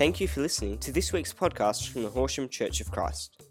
Thank 0.00 0.16
you 0.18 0.26
for 0.28 0.40
listening 0.40 0.78
to 0.78 0.90
this 0.92 1.12
week's 1.12 1.34
podcast 1.34 1.90
from 1.90 2.04
the 2.04 2.08
Horsham 2.08 2.48
Church 2.48 2.80
of 2.80 2.90
Christ. 2.90 3.42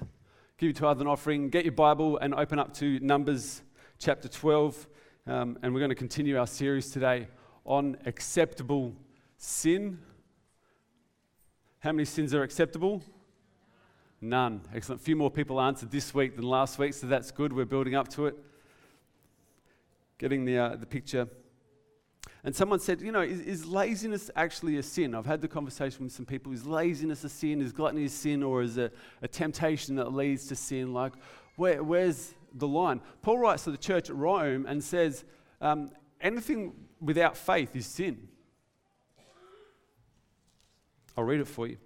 give 0.58 0.68
your 0.68 0.74
tithe 0.74 1.00
and 1.00 1.08
offering, 1.08 1.50
get 1.50 1.64
your 1.64 1.72
Bible 1.72 2.18
and 2.18 2.34
open 2.34 2.60
up 2.60 2.72
to 2.74 3.00
Numbers 3.00 3.62
chapter 3.98 4.28
12. 4.28 4.86
Um, 5.26 5.58
and 5.64 5.74
we're 5.74 5.80
going 5.80 5.90
to 5.90 5.96
continue 5.96 6.38
our 6.38 6.46
series 6.46 6.92
today 6.92 7.26
on 7.64 7.96
acceptable 8.06 8.94
sin. 9.36 9.98
How 11.80 11.92
many 11.92 12.04
sins 12.04 12.34
are 12.34 12.42
acceptable? 12.42 13.02
None. 14.20 14.60
Excellent. 14.74 15.00
A 15.00 15.04
few 15.04 15.16
more 15.16 15.30
people 15.30 15.60
answered 15.60 15.90
this 15.90 16.12
week 16.14 16.36
than 16.36 16.44
last 16.44 16.78
week, 16.78 16.92
so 16.92 17.06
that's 17.06 17.30
good. 17.30 17.52
We're 17.52 17.64
building 17.64 17.94
up 17.94 18.08
to 18.08 18.26
it. 18.26 18.36
Getting 20.18 20.44
the, 20.44 20.58
uh, 20.58 20.76
the 20.76 20.86
picture. 20.86 21.26
And 22.44 22.54
someone 22.54 22.80
said, 22.80 23.00
you 23.00 23.12
know, 23.12 23.22
is, 23.22 23.40
is, 23.40 23.66
laziness 23.66 24.30
actually 24.36 24.76
a 24.78 24.82
sin? 24.82 25.14
I've 25.14 25.26
had 25.26 25.40
the 25.40 25.48
conversation 25.48 26.04
with 26.04 26.12
some 26.12 26.26
people. 26.26 26.52
Is 26.52 26.66
laziness 26.66 27.24
a 27.24 27.28
sin? 27.28 27.60
Is 27.60 27.72
gluttony 27.72 28.04
a 28.06 28.08
sin? 28.08 28.42
Or 28.42 28.62
is 28.62 28.76
it 28.76 28.94
a 29.22 29.28
temptation 29.28 29.96
that 29.96 30.12
leads 30.12 30.46
to 30.48 30.56
sin? 30.56 30.92
Like, 30.92 31.12
where, 31.56 31.82
where's 31.82 32.34
the 32.54 32.68
line? 32.68 33.00
Paul 33.22 33.38
writes 33.38 33.64
to 33.64 33.70
the 33.70 33.78
church 33.78 34.10
at 34.10 34.16
Rome 34.16 34.66
and 34.66 34.82
says, 34.82 35.24
um, 35.60 35.90
anything 36.20 36.72
without 37.00 37.36
faith 37.36 37.74
is 37.74 37.86
sin. 37.86 38.28
I'll 41.16 41.24
read 41.24 41.40
it 41.40 41.48
for 41.48 41.66
you. 41.66 41.76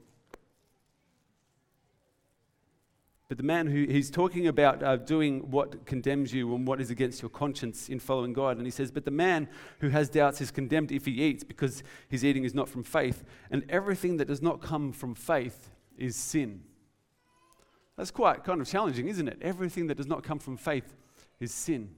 But 3.28 3.38
the 3.38 3.44
man 3.44 3.66
who 3.66 3.84
he's 3.86 4.10
talking 4.10 4.46
about 4.46 4.82
uh, 4.82 4.96
doing 4.96 5.50
what 5.50 5.86
condemns 5.86 6.32
you 6.32 6.54
and 6.54 6.66
what 6.68 6.80
is 6.80 6.90
against 6.90 7.22
your 7.22 7.30
conscience 7.30 7.88
in 7.88 7.98
following 7.98 8.32
God. 8.32 8.58
And 8.58 8.66
he 8.66 8.70
says, 8.70 8.90
But 8.90 9.06
the 9.06 9.10
man 9.10 9.48
who 9.80 9.88
has 9.88 10.10
doubts 10.10 10.40
is 10.40 10.50
condemned 10.50 10.92
if 10.92 11.06
he 11.06 11.12
eats 11.12 11.42
because 11.42 11.82
his 12.08 12.24
eating 12.24 12.44
is 12.44 12.54
not 12.54 12.68
from 12.68 12.84
faith. 12.84 13.24
And 13.50 13.64
everything 13.68 14.18
that 14.18 14.28
does 14.28 14.42
not 14.42 14.60
come 14.60 14.92
from 14.92 15.14
faith 15.14 15.70
is 15.96 16.16
sin. 16.16 16.62
That's 17.96 18.10
quite 18.10 18.44
kind 18.44 18.60
of 18.60 18.68
challenging, 18.68 19.08
isn't 19.08 19.26
it? 19.26 19.38
Everything 19.40 19.86
that 19.86 19.96
does 19.96 20.06
not 20.06 20.22
come 20.22 20.38
from 20.38 20.56
faith 20.56 20.94
is 21.40 21.52
sin. 21.52 21.94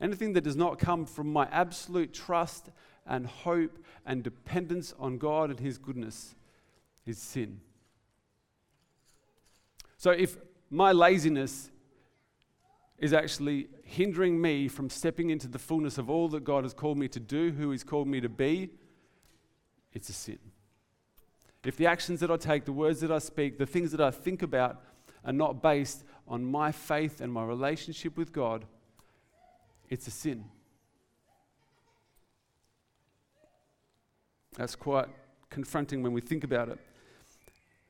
Anything 0.00 0.34
that 0.34 0.44
does 0.44 0.56
not 0.56 0.78
come 0.78 1.06
from 1.06 1.32
my 1.32 1.48
absolute 1.50 2.12
trust 2.12 2.70
and 3.06 3.26
hope 3.26 3.78
and 4.04 4.22
dependence 4.22 4.94
on 4.98 5.18
God 5.18 5.50
and 5.50 5.60
His 5.60 5.78
goodness 5.78 6.34
is 7.06 7.18
sin. 7.18 7.60
So 9.96 10.10
if 10.10 10.36
my 10.70 10.92
laziness 10.92 11.70
is 12.98 13.12
actually 13.12 13.68
hindering 13.84 14.40
me 14.40 14.68
from 14.68 14.90
stepping 14.90 15.30
into 15.30 15.48
the 15.48 15.58
fullness 15.58 15.98
of 15.98 16.10
all 16.10 16.28
that 16.28 16.44
God 16.44 16.64
has 16.64 16.74
called 16.74 16.98
me 16.98 17.08
to 17.08 17.20
do, 17.20 17.52
who 17.52 17.70
He's 17.70 17.84
called 17.84 18.08
me 18.08 18.20
to 18.20 18.28
be, 18.28 18.70
it's 19.92 20.08
a 20.08 20.12
sin. 20.12 20.38
If 21.64 21.76
the 21.76 21.86
actions 21.86 22.20
that 22.20 22.30
I 22.30 22.36
take, 22.36 22.64
the 22.64 22.72
words 22.72 23.00
that 23.00 23.10
I 23.10 23.18
speak, 23.18 23.58
the 23.58 23.66
things 23.66 23.90
that 23.92 24.00
I 24.00 24.10
think 24.10 24.42
about 24.42 24.82
are 25.24 25.32
not 25.32 25.62
based 25.62 26.04
on 26.28 26.44
my 26.44 26.70
faith 26.70 27.20
and 27.20 27.32
my 27.32 27.44
relationship 27.44 28.16
with 28.16 28.32
God, 28.32 28.66
it's 29.88 30.06
a 30.06 30.10
sin. 30.10 30.44
That's 34.56 34.74
quite 34.74 35.08
confronting 35.50 36.02
when 36.02 36.12
we 36.12 36.20
think 36.20 36.44
about 36.44 36.68
it 36.68 36.78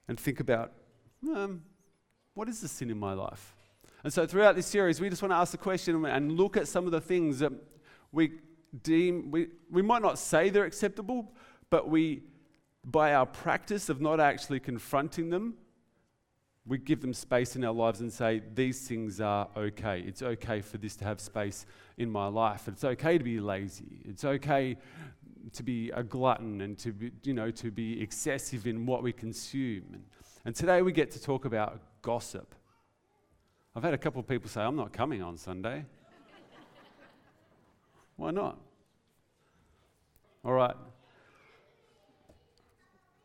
and 0.08 0.18
think 0.18 0.40
about 0.40 0.72
um, 1.34 1.62
what 2.34 2.48
is 2.48 2.60
the 2.60 2.68
sin 2.68 2.90
in 2.90 2.98
my 2.98 3.12
life? 3.12 3.54
And 4.04 4.12
so, 4.12 4.26
throughout 4.26 4.56
this 4.56 4.66
series, 4.66 5.00
we 5.00 5.08
just 5.08 5.22
want 5.22 5.32
to 5.32 5.36
ask 5.36 5.52
the 5.52 5.58
question 5.58 6.04
and 6.04 6.32
look 6.32 6.56
at 6.56 6.68
some 6.68 6.86
of 6.86 6.92
the 6.92 7.00
things 7.00 7.38
that 7.38 7.52
we 8.12 8.32
deem, 8.82 9.30
we, 9.30 9.48
we 9.70 9.82
might 9.82 10.02
not 10.02 10.18
say 10.18 10.50
they're 10.50 10.64
acceptable, 10.64 11.32
but 11.70 11.88
we, 11.88 12.22
by 12.84 13.14
our 13.14 13.26
practice 13.26 13.88
of 13.88 14.00
not 14.00 14.20
actually 14.20 14.60
confronting 14.60 15.30
them, 15.30 15.54
we 16.66 16.78
give 16.78 17.00
them 17.00 17.14
space 17.14 17.54
in 17.54 17.64
our 17.64 17.72
lives 17.72 18.00
and 18.00 18.12
say, 18.12 18.42
these 18.54 18.88
things 18.88 19.20
are 19.20 19.48
okay. 19.56 20.00
It's 20.00 20.22
okay 20.22 20.60
for 20.60 20.78
this 20.78 20.96
to 20.96 21.04
have 21.04 21.20
space 21.20 21.64
in 21.96 22.10
my 22.10 22.26
life. 22.26 22.66
It's 22.66 22.82
okay 22.82 23.18
to 23.18 23.24
be 23.24 23.38
lazy. 23.38 24.00
It's 24.04 24.24
okay 24.24 24.76
to 25.52 25.62
be 25.62 25.90
a 25.90 26.02
glutton 26.02 26.60
and 26.60 26.76
to 26.78 26.92
be, 26.92 27.12
you 27.22 27.34
know, 27.34 27.52
to 27.52 27.70
be 27.70 28.02
excessive 28.02 28.66
in 28.66 28.84
what 28.84 29.04
we 29.04 29.12
consume. 29.12 29.84
And, 29.92 30.04
and 30.44 30.54
today 30.56 30.82
we 30.82 30.90
get 30.90 31.12
to 31.12 31.22
talk 31.22 31.44
about 31.44 31.80
gossip. 32.02 32.52
I've 33.76 33.84
had 33.84 33.94
a 33.94 33.98
couple 33.98 34.20
of 34.20 34.26
people 34.26 34.50
say, 34.50 34.62
I'm 34.62 34.76
not 34.76 34.92
coming 34.92 35.22
on 35.22 35.36
Sunday. 35.36 35.84
Why 38.16 38.32
not? 38.32 38.58
All 40.44 40.52
right. 40.52 40.74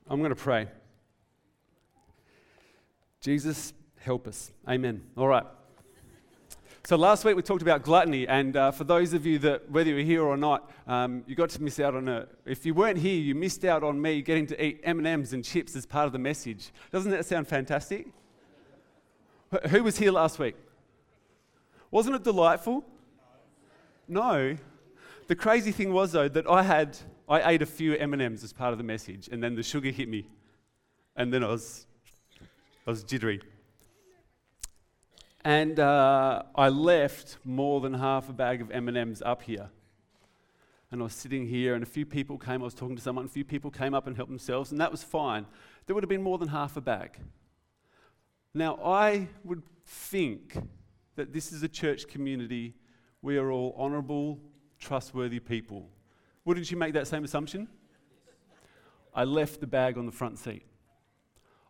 I'm 0.07 0.19
going 0.19 0.29
to 0.29 0.35
pray. 0.35 0.67
Jesus, 3.21 3.73
help 3.99 4.27
us. 4.27 4.51
Amen. 4.67 5.03
All 5.15 5.27
right. 5.27 5.45
So 6.83 6.95
last 6.95 7.23
week 7.23 7.35
we 7.35 7.43
talked 7.43 7.61
about 7.61 7.83
gluttony, 7.83 8.27
and 8.27 8.57
uh, 8.57 8.71
for 8.71 8.83
those 8.83 9.13
of 9.13 9.27
you 9.27 9.37
that, 9.39 9.69
whether 9.69 9.91
you're 9.91 9.99
here 9.99 10.23
or 10.23 10.35
not, 10.35 10.71
um, 10.87 11.23
you 11.27 11.35
got 11.35 11.51
to 11.51 11.61
miss 11.61 11.79
out 11.79 11.93
on 11.93 12.07
it. 12.07 12.27
If 12.47 12.65
you 12.65 12.73
weren't 12.73 12.97
here, 12.97 13.13
you 13.13 13.35
missed 13.35 13.63
out 13.63 13.83
on 13.83 14.01
me 14.01 14.23
getting 14.23 14.47
to 14.47 14.65
eat 14.65 14.81
M&Ms 14.83 15.33
and 15.33 15.45
chips 15.45 15.75
as 15.75 15.85
part 15.85 16.07
of 16.07 16.13
the 16.13 16.17
message. 16.17 16.71
Doesn't 16.91 17.11
that 17.11 17.27
sound 17.27 17.47
fantastic? 17.47 18.07
Who 19.69 19.83
was 19.83 19.99
here 19.99 20.11
last 20.11 20.39
week? 20.39 20.55
Wasn't 21.91 22.15
it 22.15 22.23
delightful? 22.23 22.83
No. 24.07 24.57
The 25.27 25.35
crazy 25.35 25.71
thing 25.71 25.93
was 25.93 26.11
though 26.11 26.27
that 26.27 26.49
I 26.49 26.63
had 26.63 26.97
I 27.29 27.51
ate 27.51 27.61
a 27.61 27.67
few 27.67 27.93
M&Ms 27.93 28.43
as 28.43 28.51
part 28.51 28.71
of 28.71 28.79
the 28.79 28.83
message, 28.83 29.29
and 29.31 29.43
then 29.43 29.53
the 29.53 29.61
sugar 29.61 29.91
hit 29.91 30.09
me, 30.09 30.25
and 31.15 31.31
then 31.31 31.43
I 31.43 31.49
was 31.49 31.85
I 32.85 32.89
was 32.89 33.03
jittery. 33.03 33.41
And 35.45 35.79
uh, 35.79 36.43
I 36.55 36.69
left 36.69 37.37
more 37.43 37.79
than 37.79 37.93
half 37.93 38.29
a 38.29 38.33
bag 38.33 38.61
of 38.61 38.71
M&Ms 38.71 39.21
up 39.23 39.43
here. 39.43 39.69
And 40.91 40.99
I 40.99 41.03
was 41.03 41.13
sitting 41.13 41.47
here, 41.47 41.75
and 41.75 41.83
a 41.83 41.87
few 41.87 42.05
people 42.05 42.37
came. 42.37 42.61
I 42.61 42.65
was 42.65 42.73
talking 42.73 42.95
to 42.95 43.01
someone. 43.01 43.25
A 43.25 43.29
few 43.29 43.45
people 43.45 43.69
came 43.69 43.93
up 43.93 44.07
and 44.07 44.15
helped 44.15 44.31
themselves, 44.31 44.71
and 44.71 44.81
that 44.81 44.91
was 44.91 45.03
fine. 45.03 45.45
There 45.85 45.93
would 45.93 46.03
have 46.03 46.09
been 46.09 46.23
more 46.23 46.37
than 46.37 46.47
half 46.47 46.75
a 46.75 46.81
bag. 46.81 47.17
Now, 48.53 48.79
I 48.83 49.29
would 49.43 49.61
think 49.85 50.57
that 51.15 51.33
this 51.33 51.51
is 51.51 51.63
a 51.63 51.69
church 51.69 52.07
community. 52.07 52.73
We 53.21 53.37
are 53.37 53.51
all 53.51 53.75
honourable, 53.77 54.39
trustworthy 54.79 55.39
people. 55.39 55.87
Wouldn't 56.45 56.69
you 56.71 56.77
make 56.77 56.93
that 56.93 57.07
same 57.07 57.23
assumption? 57.23 57.67
I 59.13 59.23
left 59.23 59.61
the 59.61 59.67
bag 59.67 59.97
on 59.97 60.07
the 60.07 60.11
front 60.11 60.39
seat. 60.39 60.65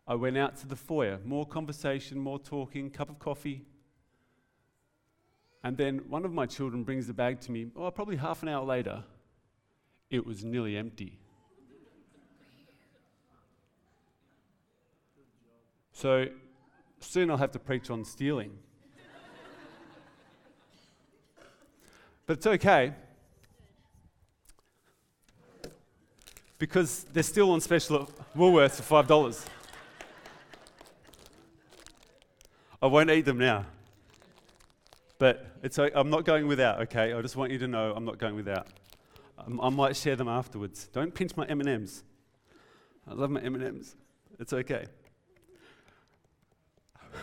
I 0.06 0.14
went 0.14 0.36
out 0.36 0.56
to 0.58 0.66
the 0.66 0.76
foyer. 0.76 1.18
More 1.24 1.46
conversation, 1.46 2.18
more 2.18 2.38
talking, 2.38 2.90
cup 2.90 3.08
of 3.08 3.18
coffee. 3.18 3.64
And 5.64 5.76
then 5.76 5.98
one 6.08 6.24
of 6.24 6.32
my 6.32 6.46
children 6.46 6.82
brings 6.82 7.06
the 7.06 7.12
bag 7.12 7.40
to 7.42 7.52
me. 7.52 7.68
Oh, 7.76 7.90
probably 7.90 8.16
half 8.16 8.42
an 8.42 8.48
hour 8.48 8.64
later, 8.64 9.04
it 10.10 10.26
was 10.26 10.44
nearly 10.44 10.76
empty. 10.76 11.18
So 15.92 16.26
soon 16.98 17.30
I'll 17.30 17.36
have 17.36 17.52
to 17.52 17.60
preach 17.60 17.90
on 17.90 18.04
stealing. 18.04 18.58
but 22.26 22.38
it's 22.38 22.46
okay 22.46 22.92
because 26.58 27.04
they're 27.12 27.22
still 27.22 27.52
on 27.52 27.60
special 27.60 28.02
at 28.02 28.36
Woolworths 28.36 28.80
for 28.80 29.02
$5. 29.02 29.46
I 32.82 32.86
won't 32.86 33.10
eat 33.10 33.24
them 33.24 33.38
now. 33.38 33.64
But 35.18 35.46
it's, 35.62 35.78
I'm 35.78 36.10
not 36.10 36.24
going 36.24 36.48
without, 36.48 36.80
okay? 36.82 37.12
I 37.12 37.22
just 37.22 37.36
want 37.36 37.52
you 37.52 37.58
to 37.58 37.68
know 37.68 37.92
I'm 37.94 38.04
not 38.04 38.18
going 38.18 38.34
without. 38.34 38.66
Um, 39.38 39.60
I 39.60 39.68
might 39.68 39.94
share 39.94 40.16
them 40.16 40.26
afterwards. 40.26 40.88
Don't 40.92 41.14
pinch 41.14 41.36
my 41.36 41.46
M&Ms. 41.46 42.02
I 43.08 43.14
love 43.14 43.30
my 43.30 43.40
M&Ms. 43.40 43.94
It's 44.40 44.52
okay. 44.52 44.86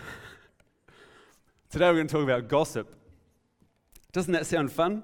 Today 1.69 1.87
we're 1.87 1.95
going 1.95 2.07
to 2.07 2.13
talk 2.13 2.23
about 2.23 2.47
gossip. 2.47 2.95
Doesn't 4.13 4.31
that 4.31 4.45
sound 4.45 4.71
fun? 4.71 5.03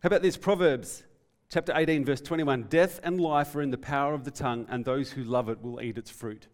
How 0.00 0.06
about 0.06 0.22
this? 0.22 0.38
Proverbs 0.38 1.02
chapter 1.50 1.74
18, 1.76 2.06
verse 2.06 2.22
21 2.22 2.64
Death 2.64 3.00
and 3.04 3.20
life 3.20 3.54
are 3.54 3.60
in 3.60 3.70
the 3.70 3.76
power 3.76 4.14
of 4.14 4.24
the 4.24 4.30
tongue, 4.30 4.64
and 4.70 4.82
those 4.82 5.12
who 5.12 5.24
love 5.24 5.50
it 5.50 5.62
will 5.62 5.82
eat 5.82 5.98
its 5.98 6.10
fruit. 6.10 6.48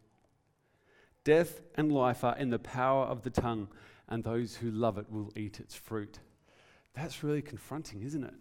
Death 1.25 1.61
and 1.75 1.93
life 1.93 2.25
are 2.25 2.37
in 2.37 2.51
the 2.51 2.59
power 2.59 3.05
of 3.05 3.23
the 3.23 3.31
tongue, 3.31 3.69
and 4.09 4.25
those 4.25 4.57
who 4.57 4.71
love 4.71 4.99
it 4.99 5.11
will 5.11 5.33
eat 5.37 5.61
its 5.61 5.75
fruit. 5.75 6.19
That's 6.95 7.23
really 7.23 7.43
confronting, 7.43 8.03
isn't 8.03 8.25
it? 8.25 8.35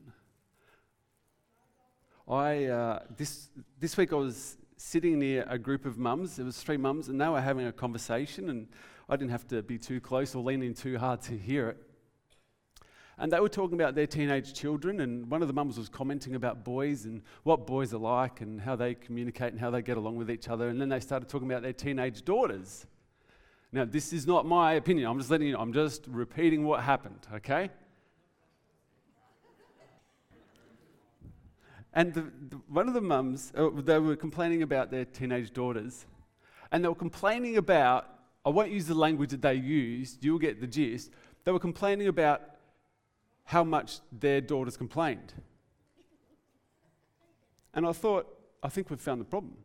I, 2.28 2.66
uh, 2.66 3.00
this, 3.18 3.50
this 3.80 3.98
week 3.98 4.14
I 4.14 4.16
was 4.16 4.58
sitting 4.78 5.20
near 5.20 5.46
a 5.50 5.58
group 5.58 5.86
of 5.86 5.98
mums. 5.98 6.38
There 6.38 6.46
was 6.46 6.62
three 6.62 6.78
mums, 6.78 7.10
and 7.10 7.20
they 7.20 7.28
were 7.28 7.42
having 7.42 7.68
a 7.68 7.72
conversation, 7.72 8.50
and 8.50 8.68
I 9.10 9.16
didn't 9.16 9.32
have 9.32 9.48
to 9.50 9.62
be 9.62 9.78
too 9.78 10.00
close 10.00 10.36
or 10.36 10.44
lean 10.44 10.64
in 10.64 10.74
too 10.74 10.98
hard 10.98 11.22
to 11.24 11.38
hear 11.38 11.70
it. 11.70 11.89
And 13.22 13.34
they 13.34 13.40
were 13.42 13.50
talking 13.50 13.74
about 13.74 13.96
their 13.96 14.08
teenage 14.08 14.54
children, 14.54 15.02
and 15.02 15.30
one 15.30 15.42
of 15.42 15.50
the 15.50 15.54
mums 15.54 15.78
was 15.78 15.90
commenting 15.90 16.36
about 16.36 16.64
boys 16.64 17.04
and 17.04 17.22
what 17.44 17.68
boys 17.68 17.94
are 17.94 17.98
like 17.98 18.40
and 18.40 18.62
how 18.62 18.78
they 18.78 18.96
communicate 18.96 19.52
and 19.52 19.60
how 19.60 19.70
they 19.70 19.82
get 19.82 19.98
along 19.98 20.16
with 20.16 20.32
each 20.32 20.48
other. 20.48 20.70
And 20.70 20.80
then 20.80 20.88
they 20.88 21.02
started 21.02 21.28
talking 21.28 21.52
about 21.52 21.62
their 21.62 21.74
teenage 21.74 22.24
daughters. 22.24 22.86
Now, 23.74 23.84
this 23.84 24.14
is 24.14 24.26
not 24.26 24.46
my 24.46 24.74
opinion. 24.74 25.10
I'm 25.10 25.18
just 25.18 25.30
letting 25.30 25.48
you 25.48 25.54
know, 25.54 25.60
I'm 25.60 25.74
just 25.74 26.06
repeating 26.08 26.64
what 26.64 26.82
happened, 26.82 27.28
okay? 27.36 27.70
And 31.94 32.14
the, 32.14 32.22
the, 32.22 32.56
one 32.70 32.88
of 32.88 32.94
the 32.94 33.02
mums, 33.02 33.52
uh, 33.56 33.70
they 33.76 34.00
were 34.00 34.16
complaining 34.16 34.64
about 34.64 34.92
their 34.92 35.04
teenage 35.04 35.52
daughters. 35.52 36.06
And 36.72 36.84
they 36.84 36.88
were 36.88 36.96
complaining 36.96 37.58
about, 37.58 38.08
I 38.46 38.50
won't 38.50 38.72
use 38.72 38.86
the 38.86 38.94
language 38.94 39.32
that 39.32 39.42
they 39.42 39.56
used, 39.56 40.24
you'll 40.24 40.40
get 40.40 40.62
the 40.62 40.68
gist. 40.68 41.12
They 41.44 41.52
were 41.52 41.60
complaining 41.60 42.08
about 42.08 42.42
how 43.50 43.64
much 43.64 43.98
their 44.12 44.40
daughters 44.42 44.78
complained. 44.78 45.34
And 47.74 47.84
I 47.84 47.94
thought, 47.94 48.28
I 48.62 48.70
think 48.70 48.92
we've 48.92 49.02
found 49.02 49.20
the 49.20 49.26
problem. 49.26 49.58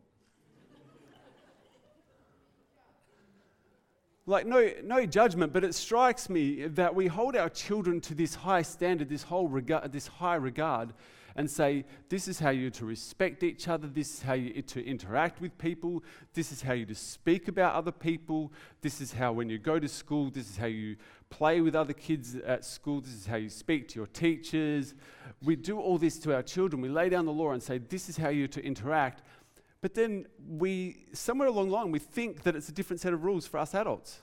like 4.25 4.47
no, 4.47 4.71
no 4.83 5.05
judgment, 5.05 5.53
but 5.53 5.63
it 5.63 5.75
strikes 5.75 6.31
me 6.31 6.65
that 6.65 6.95
we 6.95 7.05
hold 7.05 7.35
our 7.35 7.47
children 7.47 8.01
to 8.01 8.15
this 8.15 8.33
high 8.33 8.63
standard, 8.63 9.07
this 9.07 9.21
whole 9.21 9.47
regard, 9.47 9.91
this 9.91 10.07
high 10.07 10.33
regard, 10.33 10.91
and 11.35 11.49
say, 11.49 11.83
this 12.09 12.27
is 12.27 12.39
how 12.39 12.49
you're 12.49 12.69
to 12.71 12.85
respect 12.85 13.43
each 13.43 13.67
other, 13.67 13.87
this 13.87 14.13
is 14.13 14.21
how 14.21 14.33
you 14.33 14.61
to 14.61 14.85
interact 14.85 15.41
with 15.41 15.57
people, 15.57 16.01
this 16.33 16.51
is 16.51 16.61
how 16.61 16.71
you 16.71 16.85
to 16.85 16.95
speak 16.95 17.49
about 17.49 17.75
other 17.75 17.91
people, 17.91 18.53
this 18.81 19.01
is 19.01 19.11
how 19.11 19.33
when 19.33 19.49
you 19.49 19.57
go 19.57 19.77
to 19.77 19.87
school, 19.89 20.29
this 20.29 20.49
is 20.49 20.55
how 20.55 20.65
you 20.65 20.95
play 21.29 21.59
with 21.59 21.75
other 21.75 21.91
kids 21.91 22.35
at 22.45 22.63
school, 22.63 23.01
this 23.01 23.13
is 23.13 23.25
how 23.25 23.35
you 23.35 23.49
speak 23.49 23.89
to 23.89 23.95
your 23.95 24.07
teachers. 24.07 24.95
We 25.43 25.57
do 25.57 25.77
all 25.77 25.97
this 25.97 26.17
to 26.19 26.33
our 26.33 26.43
children. 26.43 26.81
We 26.81 26.89
lay 26.89 27.09
down 27.09 27.25
the 27.25 27.33
law 27.33 27.51
and 27.51 27.61
say, 27.61 27.79
this 27.79 28.07
is 28.07 28.15
how 28.15 28.29
you're 28.29 28.47
to 28.47 28.63
interact. 28.63 29.21
But 29.81 29.93
then 29.93 30.27
we, 30.47 31.05
somewhere 31.13 31.49
along 31.49 31.67
the 31.67 31.75
line, 31.75 31.91
we 31.91 31.99
think 31.99 32.43
that 32.43 32.55
it's 32.55 32.69
a 32.69 32.71
different 32.71 33.01
set 33.01 33.13
of 33.13 33.23
rules 33.25 33.45
for 33.45 33.57
us 33.57 33.75
adults. 33.75 34.21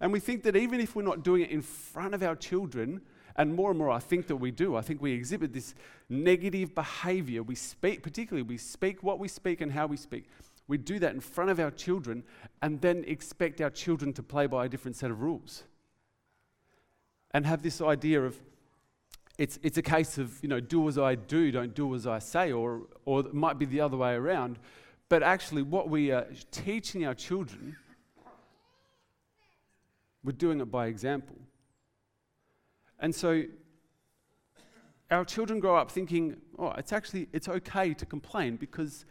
And 0.00 0.12
we 0.12 0.18
think 0.18 0.42
that 0.42 0.56
even 0.56 0.80
if 0.80 0.96
we're 0.96 1.02
not 1.02 1.22
doing 1.22 1.42
it 1.42 1.50
in 1.50 1.62
front 1.62 2.14
of 2.14 2.22
our 2.22 2.34
children, 2.34 3.00
and 3.36 3.54
more 3.54 3.70
and 3.70 3.78
more, 3.78 3.90
I 3.90 3.98
think 3.98 4.28
that 4.28 4.36
we 4.36 4.50
do. 4.50 4.76
I 4.76 4.80
think 4.80 5.02
we 5.02 5.12
exhibit 5.12 5.52
this 5.52 5.74
negative 6.08 6.74
behavior. 6.74 7.42
We 7.42 7.54
speak, 7.56 8.02
particularly, 8.02 8.42
we 8.42 8.58
speak 8.58 9.02
what 9.02 9.18
we 9.18 9.28
speak 9.28 9.60
and 9.60 9.72
how 9.72 9.86
we 9.86 9.96
speak. 9.96 10.28
We 10.68 10.78
do 10.78 10.98
that 11.00 11.14
in 11.14 11.20
front 11.20 11.50
of 11.50 11.60
our 11.60 11.70
children 11.70 12.22
and 12.62 12.80
then 12.80 13.04
expect 13.06 13.60
our 13.60 13.70
children 13.70 14.12
to 14.14 14.22
play 14.22 14.46
by 14.46 14.66
a 14.66 14.68
different 14.68 14.96
set 14.96 15.10
of 15.10 15.20
rules. 15.20 15.64
And 17.32 17.44
have 17.44 17.62
this 17.62 17.80
idea 17.80 18.22
of 18.22 18.40
it's, 19.36 19.58
it's 19.64 19.78
a 19.78 19.82
case 19.82 20.16
of, 20.18 20.40
you 20.42 20.48
know, 20.48 20.60
do 20.60 20.88
as 20.88 20.96
I 20.96 21.16
do, 21.16 21.50
don't 21.50 21.74
do 21.74 21.94
as 21.94 22.06
I 22.06 22.20
say, 22.20 22.52
or, 22.52 22.82
or 23.04 23.20
it 23.20 23.34
might 23.34 23.58
be 23.58 23.64
the 23.64 23.80
other 23.80 23.96
way 23.96 24.14
around. 24.14 24.58
But 25.08 25.24
actually, 25.24 25.62
what 25.62 25.88
we 25.88 26.12
are 26.12 26.26
teaching 26.52 27.04
our 27.04 27.14
children, 27.14 27.76
we're 30.22 30.32
doing 30.32 30.60
it 30.60 30.70
by 30.70 30.86
example. 30.86 31.36
And 32.98 33.14
so 33.14 33.44
our 35.10 35.24
children 35.24 35.60
grow 35.60 35.76
up 35.76 35.90
thinking, 35.90 36.36
oh, 36.58 36.70
it's 36.72 36.92
actually 36.92 37.28
it's 37.32 37.48
okay 37.48 37.94
to 37.94 38.06
complain 38.06 38.56
because 38.56 39.04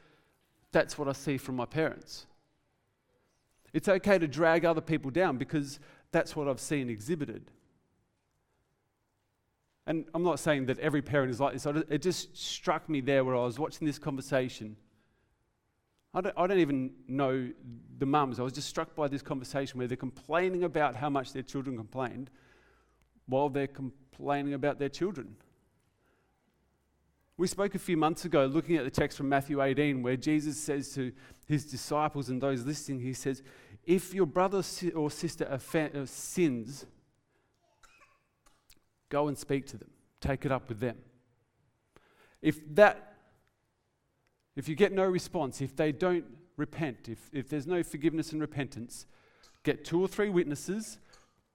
that's 0.72 0.98
what 0.98 1.08
I 1.08 1.14
see 1.14 1.38
from 1.38 1.56
my 1.56 1.66
parents. 1.66 2.26
It's 3.74 3.88
okay 3.88 4.18
to 4.18 4.28
drag 4.28 4.66
other 4.66 4.82
people 4.82 5.12
down 5.12 5.38
because 5.38 5.80
that's 6.12 6.36
what 6.36 6.48
I've 6.48 6.60
seen 6.60 6.90
exhibited. 6.90 7.50
And 9.86 10.06
I'm 10.14 10.24
not 10.24 10.40
saying 10.40 10.68
that 10.68 10.80
every 10.80 11.02
parent 11.02 11.32
is 11.32 11.40
like 11.40 11.54
this. 11.54 11.66
It 11.66 12.02
just 12.02 12.38
struck 12.38 12.88
me 12.88 13.02
there 13.02 13.26
where 13.26 13.36
I 13.36 13.44
was 13.44 13.60
watching 13.60 13.86
this 13.86 14.00
conversation. 14.00 14.78
I 16.14 16.22
don't, 16.22 16.36
I 16.38 16.48
don't 16.48 16.60
even 16.60 16.92
know 17.08 17.50
the 17.98 18.06
mums. 18.06 18.40
I 18.40 18.44
was 18.44 18.54
just 18.54 18.70
struck 18.70 18.96
by 18.96 19.08
this 19.08 19.22
conversation 19.22 19.80
where 19.80 19.88
they're 19.88 19.98
complaining 19.98 20.64
about 20.64 20.96
how 20.96 21.10
much 21.10 21.34
their 21.34 21.44
children 21.44 21.76
complained 21.76 22.30
while 23.28 23.50
they're 23.50 23.68
complaining 23.68 24.54
about 24.54 24.80
their 24.80 24.90
children. 24.90 25.36
We 27.36 27.48
spoke 27.48 27.74
a 27.74 27.80
few 27.80 27.98
months 27.98 28.26
ago 28.26 28.46
looking 28.46 28.76
at 28.76 28.84
the 28.84 28.92
text 28.92 29.18
from 29.18 29.28
Matthew 29.28 29.62
18 29.62 30.04
where 30.04 30.16
Jesus 30.16 30.58
says 30.58 30.94
to 30.94 31.12
his 31.48 31.66
disciples 31.66 32.30
and 32.30 32.40
those 32.40 32.64
listening, 32.64 33.00
He 33.00 33.14
says, 33.14 33.42
If 33.86 34.14
your 34.14 34.28
brother 34.28 34.62
or 34.96 35.10
sister 35.10 35.48
uh, 35.50 36.06
sins, 36.06 36.86
go 39.10 39.28
and 39.28 39.38
speak 39.38 39.66
to 39.68 39.78
them, 39.78 39.90
take 40.22 40.46
it 40.46 40.52
up 40.52 40.70
with 40.70 40.80
them. 40.80 40.98
If 42.42 42.60
that, 42.76 43.16
if 44.56 44.70
you 44.70 44.76
get 44.76 44.92
no 44.92 45.06
response, 45.06 45.62
if 45.62 45.76
they 45.76 45.92
don't 45.92 46.26
repent, 46.56 47.10
if, 47.10 47.20
if 47.32 47.50
there's 47.50 47.66
no 47.66 47.82
forgiveness 47.82 48.32
and 48.32 48.42
repentance, 48.42 49.08
get 49.64 49.84
two 49.84 50.02
or 50.02 50.08
three 50.08 50.30
witnesses 50.30 51.00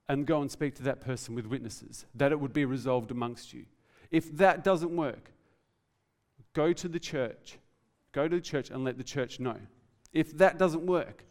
and 0.09 0.27
go 0.27 0.41
and 0.41 0.51
speak 0.51 0.75
to 0.77 0.83
that 0.85 1.01
person 1.01 1.35
with 1.35 1.47
witnesses, 1.47 2.07
that 2.15 2.33
it 2.33 2.41
would 2.41 2.53
be 2.53 2.65
resolved 2.65 3.11
amongst 3.11 3.53
you. 3.53 3.67
If 4.11 4.35
that 4.39 4.65
doesn't 4.65 4.97
work, 4.97 5.33
go 6.55 6.73
to 6.73 6.89
the 6.89 6.99
church. 6.99 7.59
Go 8.13 8.27
to 8.27 8.37
the 8.37 8.43
church 8.43 8.71
and 8.71 8.85
let 8.85 8.97
the 8.97 9.05
church 9.05 9.39
know. 9.39 9.57
If 10.13 10.37
that 10.39 10.59
doesn't 10.59 10.87
work, 10.87 11.25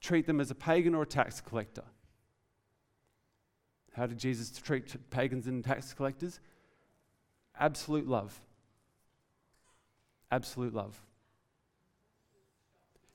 treat 0.00 0.26
them 0.26 0.40
as 0.40 0.50
a 0.50 0.54
pagan 0.54 0.94
or 0.94 1.02
a 1.02 1.06
tax 1.06 1.40
collector. 1.40 1.82
How 3.94 4.06
did 4.06 4.18
Jesus 4.18 4.56
treat 4.56 4.94
pagans 5.10 5.48
and 5.48 5.64
tax 5.64 5.92
collectors? 5.92 6.38
Absolute 7.58 8.06
love. 8.06 8.40
Absolute 10.30 10.72
love. 10.72 11.00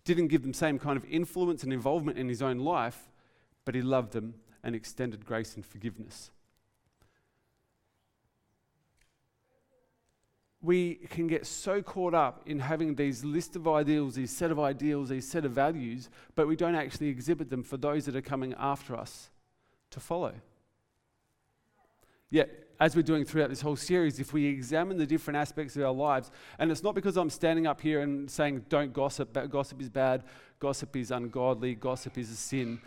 Didn't 0.04 0.28
give 0.28 0.42
them 0.42 0.54
same 0.54 0.78
kind 0.78 0.98
of 0.98 1.06
influence 1.06 1.64
and 1.64 1.72
involvement 1.72 2.18
in 2.18 2.28
his 2.28 2.42
own 2.42 2.60
life, 2.60 3.10
but 3.64 3.76
he 3.76 3.82
loved 3.82 4.12
them 4.12 4.34
and 4.64 4.76
extended 4.76 5.26
grace 5.26 5.56
and 5.56 5.66
forgiveness. 5.66 6.32
We 10.62 10.96
can 11.10 11.28
get 11.28 11.46
so 11.46 11.82
caught 11.82 12.14
up 12.14 12.44
in 12.46 12.60
having 12.60 12.96
these 12.96 13.26
list 13.26 13.58
of 13.58 13.68
ideals, 13.68 14.16
these 14.16 14.36
set 14.36 14.50
of 14.50 14.60
ideals, 14.60 15.10
these 15.10 15.28
set 15.28 15.44
of 15.44 15.52
values, 15.52 16.10
but 16.36 16.48
we 16.48 16.56
don't 16.56 16.76
actually 16.76 17.10
exhibit 17.10 17.50
them 17.50 17.64
for 17.64 17.76
those 17.76 18.06
that 18.06 18.16
are 18.16 18.22
coming 18.22 18.56
after 18.58 18.96
us 18.96 19.30
to 19.92 20.00
follow. 20.00 20.34
Yet, 22.30 22.50
as 22.80 22.96
we're 22.96 23.02
doing 23.02 23.26
throughout 23.26 23.50
this 23.50 23.62
whole 23.62 23.76
series, 23.76 24.20
if 24.20 24.34
we 24.34 24.46
examine 24.46 24.98
the 24.98 25.06
different 25.06 25.38
aspects 25.38 25.76
of 25.76 25.84
our 25.84 25.92
lives, 25.92 26.32
and 26.58 26.72
it's 26.72 26.82
not 26.82 26.96
because 26.96 27.18
I'm 27.18 27.30
standing 27.30 27.68
up 27.68 27.82
here 27.82 28.02
and 28.02 28.32
saying, 28.32 28.66
don't 28.70 28.94
gossip, 28.94 29.38
gossip 29.50 29.82
is 29.82 29.90
bad, 29.90 30.24
gossip 30.60 30.96
is 30.96 31.12
ungodly, 31.12 31.76
gossip 31.76 32.18
is 32.18 32.32
a 32.32 32.36
sin. 32.36 32.82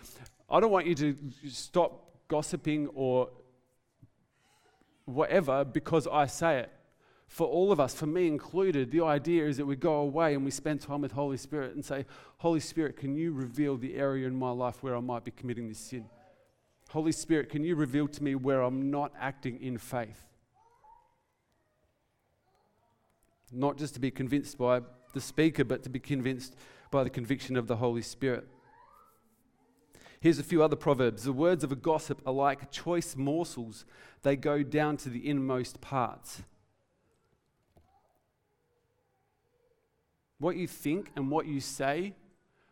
I 0.48 0.60
don't 0.60 0.70
want 0.70 0.86
you 0.86 0.94
to 0.94 1.16
stop 1.48 2.10
gossiping 2.28 2.88
or 2.94 3.30
whatever 5.04 5.64
because 5.64 6.06
I 6.06 6.26
say 6.26 6.60
it. 6.60 6.72
For 7.28 7.46
all 7.46 7.72
of 7.72 7.80
us, 7.80 7.92
for 7.92 8.06
me 8.06 8.28
included, 8.28 8.92
the 8.92 9.02
idea 9.02 9.46
is 9.46 9.56
that 9.56 9.66
we 9.66 9.74
go 9.74 9.96
away 9.96 10.34
and 10.34 10.44
we 10.44 10.52
spend 10.52 10.80
time 10.80 11.00
with 11.00 11.12
Holy 11.12 11.36
Spirit 11.36 11.74
and 11.74 11.84
say, 11.84 12.06
Holy 12.38 12.60
Spirit, 12.60 12.96
can 12.96 13.16
you 13.16 13.32
reveal 13.32 13.76
the 13.76 13.96
area 13.96 14.28
in 14.28 14.38
my 14.38 14.50
life 14.50 14.82
where 14.82 14.94
I 14.96 15.00
might 15.00 15.24
be 15.24 15.32
committing 15.32 15.68
this 15.68 15.78
sin? 15.78 16.04
Holy 16.90 17.10
Spirit, 17.10 17.48
can 17.48 17.64
you 17.64 17.74
reveal 17.74 18.06
to 18.06 18.22
me 18.22 18.36
where 18.36 18.62
I'm 18.62 18.92
not 18.92 19.12
acting 19.20 19.60
in 19.60 19.76
faith? 19.76 20.24
Not 23.50 23.76
just 23.76 23.94
to 23.94 24.00
be 24.00 24.12
convinced 24.12 24.56
by 24.56 24.82
the 25.12 25.20
speaker, 25.20 25.64
but 25.64 25.82
to 25.82 25.88
be 25.88 25.98
convinced 25.98 26.54
by 26.92 27.02
the 27.02 27.10
conviction 27.10 27.56
of 27.56 27.66
the 27.66 27.76
Holy 27.76 28.02
Spirit. 28.02 28.46
Here's 30.26 30.40
a 30.40 30.42
few 30.42 30.60
other 30.60 30.74
proverbs. 30.74 31.22
The 31.22 31.32
words 31.32 31.62
of 31.62 31.70
a 31.70 31.76
gossip 31.76 32.20
are 32.26 32.32
like 32.32 32.72
choice 32.72 33.14
morsels, 33.14 33.84
they 34.22 34.34
go 34.34 34.64
down 34.64 34.96
to 34.96 35.08
the 35.08 35.24
inmost 35.24 35.80
parts. 35.80 36.42
What 40.40 40.56
you 40.56 40.66
think 40.66 41.12
and 41.14 41.30
what 41.30 41.46
you 41.46 41.60
say 41.60 42.12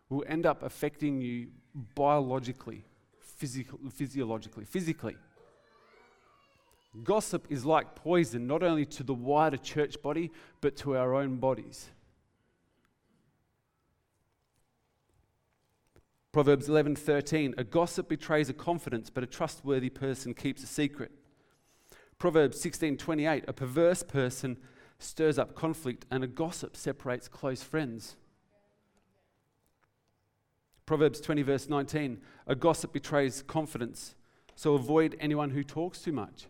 will 0.09 0.25
end 0.27 0.47
up 0.47 0.65
affecting 0.65 1.21
you 1.21 1.47
biologically, 1.95 2.83
physical, 3.21 3.79
physiologically, 3.89 4.65
physically. 4.65 5.17
Gossip 7.05 7.47
is 7.51 7.65
like 7.65 7.95
poison, 7.95 8.49
not 8.49 8.65
only 8.65 8.85
to 8.87 9.05
the 9.05 9.15
wider 9.15 9.59
church 9.59 10.03
body, 10.03 10.33
but 10.61 10.75
to 10.79 10.97
our 10.97 11.15
own 11.15 11.37
bodies. 11.37 11.89
Proverbs 16.35 16.67
11:13 16.67 17.55
A 17.57 17.63
gossip 17.63 18.09
betrays 18.09 18.49
a 18.49 18.53
confidence, 18.53 19.09
but 19.09 19.23
a 19.23 19.27
trustworthy 19.27 19.89
person 19.89 20.35
keeps 20.35 20.65
a 20.65 20.67
secret. 20.67 21.13
Proverbs 22.19 22.61
16:28, 22.61 23.45
a 23.47 23.53
perverse 23.53 24.03
person 24.03 24.57
stirs 24.99 25.39
up 25.39 25.55
conflict 25.55 26.07
and 26.11 26.25
a 26.25 26.27
gossip 26.27 26.77
separates 26.77 27.29
close 27.29 27.63
friends. 27.63 28.17
Proverbs 30.87 31.21
20 31.21 31.43
verse 31.43 31.69
19, 31.69 32.21
a 32.49 32.57
gossip 32.57 32.93
betrays 32.93 33.41
confidence, 33.41 34.17
so 34.57 34.75
avoid 34.75 35.17
anyone 35.21 35.51
who 35.51 35.63
talks 35.63 36.03
too 36.03 36.11
much. 36.11 36.49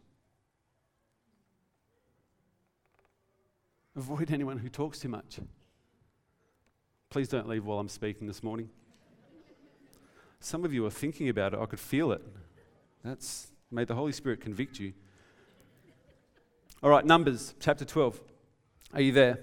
Avoid 3.94 4.30
anyone 4.30 4.60
who 4.60 4.70
talks 4.70 4.98
too 4.98 5.10
much. 5.10 5.40
Please 7.10 7.28
don't 7.28 7.46
leave 7.46 7.66
while 7.66 7.78
I'm 7.78 7.90
speaking 7.90 8.26
this 8.26 8.42
morning. 8.42 8.70
Some 10.44 10.62
of 10.66 10.74
you 10.74 10.84
are 10.84 10.90
thinking 10.90 11.30
about 11.30 11.54
it. 11.54 11.58
I 11.58 11.64
could 11.64 11.80
feel 11.80 12.12
it. 12.12 12.20
That's 13.02 13.46
may 13.70 13.86
the 13.86 13.94
Holy 13.94 14.12
Spirit 14.12 14.42
convict 14.42 14.78
you. 14.78 14.92
All 16.82 16.90
right, 16.90 17.02
Numbers 17.02 17.54
chapter 17.60 17.86
12. 17.86 18.20
Are 18.92 19.00
you 19.00 19.10
there? 19.10 19.38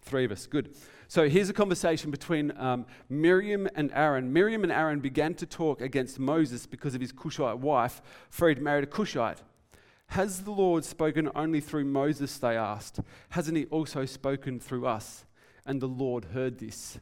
Three 0.00 0.24
of 0.24 0.32
us. 0.32 0.46
Good. 0.46 0.74
So 1.06 1.28
here's 1.28 1.50
a 1.50 1.52
conversation 1.52 2.10
between 2.10 2.50
um, 2.56 2.86
Miriam 3.10 3.68
and 3.74 3.92
Aaron. 3.92 4.32
Miriam 4.32 4.62
and 4.62 4.72
Aaron 4.72 5.00
began 5.00 5.34
to 5.34 5.44
talk 5.44 5.82
against 5.82 6.18
Moses 6.18 6.64
because 6.64 6.94
of 6.94 7.02
his 7.02 7.12
Cushite 7.12 7.58
wife, 7.58 8.00
for 8.30 8.48
he'd 8.48 8.62
married 8.62 8.84
a 8.84 8.86
Cushite. 8.86 9.42
Has 10.06 10.44
the 10.44 10.50
Lord 10.50 10.82
spoken 10.82 11.30
only 11.34 11.60
through 11.60 11.84
Moses? 11.84 12.38
They 12.38 12.56
asked. 12.56 13.00
Hasn't 13.28 13.58
he 13.58 13.66
also 13.66 14.06
spoken 14.06 14.60
through 14.60 14.86
us? 14.86 15.26
And 15.66 15.82
the 15.82 15.88
Lord 15.88 16.24
heard 16.32 16.58
this. 16.58 16.98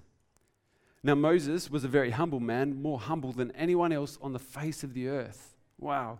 Now, 1.04 1.14
Moses 1.14 1.70
was 1.70 1.84
a 1.84 1.88
very 1.88 2.10
humble 2.10 2.40
man, 2.40 2.80
more 2.80 2.98
humble 2.98 3.32
than 3.32 3.50
anyone 3.52 3.92
else 3.92 4.18
on 4.22 4.32
the 4.32 4.38
face 4.38 4.82
of 4.82 4.94
the 4.94 5.06
earth. 5.08 5.54
Wow. 5.78 6.18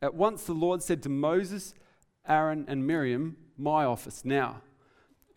At 0.00 0.14
once 0.14 0.44
the 0.44 0.54
Lord 0.54 0.82
said 0.82 1.02
to 1.02 1.10
Moses, 1.10 1.74
Aaron, 2.26 2.64
and 2.66 2.86
Miriam, 2.86 3.36
My 3.58 3.84
office 3.84 4.24
now. 4.24 4.62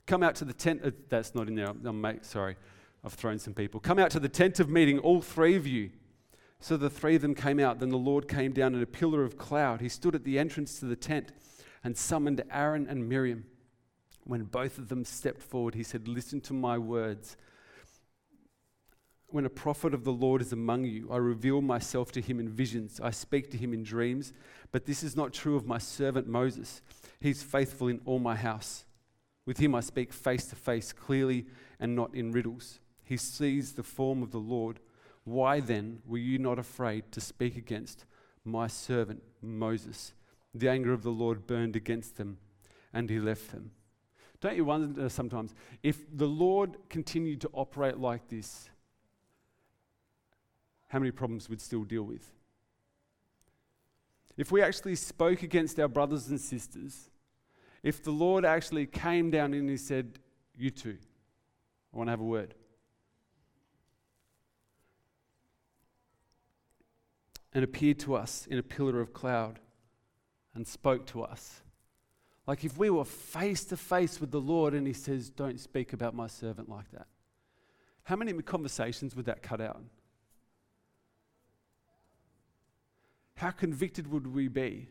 Come 0.06 0.24
out 0.24 0.36
to 0.36 0.46
the 0.46 0.53
tent. 0.53 0.82
Uh, 0.86 0.91
that's 1.10 1.36
not 1.36 1.50
in 1.50 1.56
there. 1.56 1.67
I'm, 1.67 2.20
sorry. 2.22 2.56
I've 3.03 3.13
thrown 3.13 3.39
some 3.39 3.53
people. 3.53 3.82
Come 3.82 4.00
out 4.00 4.10
to 4.12 4.22
the 4.22 4.29
tent 4.29 4.62
of 4.62 4.70
meeting, 4.70 5.00
all 5.00 5.22
three 5.22 5.56
of 5.56 5.67
you. 5.67 5.89
So 6.62 6.77
the 6.77 6.89
three 6.89 7.15
of 7.15 7.22
them 7.22 7.36
came 7.36 7.60
out. 7.60 7.79
Then 7.79 7.89
the 7.89 7.98
Lord 7.98 8.29
came 8.29 8.53
down 8.53 8.74
in 8.74 8.82
a 8.82 8.86
pillar 8.86 9.24
of 9.24 9.38
cloud. 9.38 9.82
He 9.82 9.89
stood 9.89 10.15
at 10.15 10.24
the 10.24 10.39
entrance 10.39 10.79
to 10.79 10.86
the 10.86 10.96
tent 10.96 11.34
and 11.84 11.98
summoned 11.98 12.41
Aaron 12.50 12.88
and 12.88 13.10
Miriam. 13.10 13.44
When 14.24 14.46
both 14.46 14.77
of 14.77 14.88
them 14.88 15.03
stepped 15.03 15.41
forward, 15.41 15.75
he 15.75 15.84
said, 15.84 16.08
Listen 16.08 16.39
to 16.41 16.53
my 16.53 16.77
words. 16.77 17.36
When 19.29 19.46
a 19.46 19.50
prophet 19.50 19.93
of 19.93 20.05
the 20.05 20.13
Lord 20.13 20.41
is 20.41 20.53
among 20.53 20.86
you, 20.86 21.10
I 21.12 21.17
reveal 21.17 21.62
myself 21.62 22.12
to 22.13 22.22
him 22.22 22.39
in 22.39 22.48
visions. 22.48 23.01
I 23.01 23.12
speak 23.12 23.51
to 23.51 23.57
him 23.57 23.74
in 23.74 23.84
dreams. 23.84 24.31
But 24.72 24.86
this 24.86 25.03
is 25.03 25.15
not 25.17 25.34
true 25.34 25.57
of 25.57 25.67
my 25.67 25.77
servant 25.77 26.27
Moses. 26.27 26.81
He's 27.19 27.43
faithful 27.43 27.89
in 27.89 28.00
all 28.05 28.19
my 28.19 28.36
house. 28.36 28.86
With 29.46 29.57
him 29.57 29.75
I 29.75 29.81
speak 29.81 30.13
face 30.13 30.46
to 30.48 30.55
face, 30.55 30.93
clearly 30.93 31.46
and 31.79 31.96
not 31.96 32.15
in 32.15 32.31
riddles. 32.31 32.79
He 33.03 33.17
sees 33.17 33.74
the 33.74 33.84
form 33.84 34.24
of 34.24 34.31
the 34.31 34.39
Lord. 34.39 34.79
Why 35.24 35.60
then 35.60 36.00
were 36.05 36.17
you 36.17 36.38
not 36.38 36.60
afraid 36.60 37.12
to 37.12 37.22
speak 37.22 37.57
against 37.57 38.05
my 38.46 38.67
servant 38.67 39.24
Moses? 39.41 40.13
The 40.53 40.69
anger 40.69 40.93
of 40.93 41.03
the 41.03 41.12
Lord 41.12 41.48
burned 41.48 41.75
against 41.75 42.17
them, 42.17 42.38
and 42.93 43.10
he 43.10 43.19
left 43.19 43.51
them. 43.51 43.72
Don't 44.39 44.55
you 44.55 44.65
wonder 44.65 45.10
sometimes 45.10 45.53
if 45.84 46.05
the 46.15 46.27
Lord 46.27 46.77
continued 46.89 47.41
to 47.41 47.50
operate 47.53 47.98
like 47.98 48.27
this, 48.29 48.69
how 50.88 51.00
many 51.00 51.12
problems 51.12 51.50
we'd 51.50 51.62
still 51.62 51.84
deal 51.84 52.03
with? 52.03 52.32
If 54.38 54.51
we 54.51 54.62
actually 54.62 54.96
spoke 54.96 55.44
against 55.44 55.79
our 55.79 55.88
brothers 55.88 56.27
and 56.27 56.39
sisters, 56.39 57.10
if 57.84 58.03
the 58.03 58.12
Lord 58.12 58.46
actually 58.46 58.86
came 58.86 59.32
down 59.32 59.53
and 59.53 59.70
he 59.70 59.77
said, 59.77 60.20
You 60.56 60.70
two, 60.70 60.98
I 61.94 61.98
want 61.98 62.08
to 62.08 62.12
have 62.12 62.22
a 62.22 62.25
word. 62.25 62.53
and 67.58 67.63
appeared 67.63 67.98
to 67.98 68.13
us 68.13 68.46
in 68.51 68.60
a 68.60 68.62
pillar 68.62 69.01
of 69.01 69.13
cloud 69.13 69.60
and 70.53 70.67
spoke 70.67 71.08
to 71.08 71.24
us. 71.24 71.62
Like 72.46 72.63
if 72.63 72.77
we 72.77 72.91
were 72.91 73.03
face 73.03 73.65
to 73.65 73.77
face 73.77 74.22
with 74.22 74.29
the 74.29 74.39
Lord 74.39 74.75
and 74.75 74.86
He 74.86 74.94
says, 74.94 75.32
Don't 75.32 75.60
speak 75.60 75.91
about 75.91 76.13
my 76.13 76.27
servant 76.27 76.70
like 76.70 76.91
that. 76.91 77.08
How 78.03 78.15
many 78.15 78.32
conversations 78.44 79.15
would 79.15 79.25
that 79.25 79.41
cut 79.41 79.60
out? 79.60 79.82
How 83.38 83.51
convicted 83.51 84.12
would 84.12 84.34
we 84.34 84.48
be? 84.48 84.89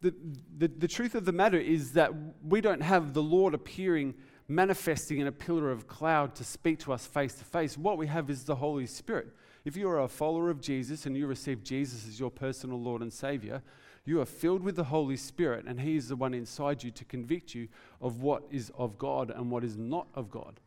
The, 0.00 0.12
the, 0.58 0.66
the 0.66 0.88
truth 0.88 1.14
of 1.14 1.24
the 1.24 1.32
matter 1.32 1.58
is 1.58 1.92
that 1.92 2.12
we 2.44 2.60
don't 2.60 2.82
have 2.82 3.14
the 3.14 3.22
Lord 3.22 3.54
appearing, 3.54 4.14
manifesting 4.48 5.20
in 5.20 5.28
a 5.28 5.32
pillar 5.32 5.70
of 5.70 5.86
cloud 5.86 6.34
to 6.34 6.44
speak 6.44 6.80
to 6.80 6.92
us 6.92 7.06
face 7.06 7.34
to 7.34 7.44
face. 7.44 7.78
What 7.78 7.98
we 7.98 8.08
have 8.08 8.30
is 8.30 8.42
the 8.42 8.56
Holy 8.56 8.86
Spirit. 8.86 9.28
If 9.64 9.76
you 9.76 9.88
are 9.88 10.00
a 10.00 10.08
follower 10.08 10.50
of 10.50 10.60
Jesus 10.60 11.06
and 11.06 11.16
you 11.16 11.28
receive 11.28 11.62
Jesus 11.62 12.04
as 12.08 12.18
your 12.18 12.32
personal 12.32 12.80
Lord 12.80 13.00
and 13.00 13.12
Savior, 13.12 13.62
you 14.04 14.20
are 14.20 14.26
filled 14.26 14.64
with 14.64 14.74
the 14.74 14.82
Holy 14.82 15.16
Spirit, 15.16 15.66
and 15.68 15.80
He 15.80 15.94
is 15.94 16.08
the 16.08 16.16
one 16.16 16.34
inside 16.34 16.82
you 16.82 16.90
to 16.90 17.04
convict 17.04 17.54
you 17.54 17.68
of 18.00 18.22
what 18.22 18.42
is 18.50 18.72
of 18.76 18.98
God 18.98 19.30
and 19.30 19.52
what 19.52 19.62
is 19.62 19.76
not 19.76 20.08
of 20.16 20.32
God. 20.32 20.58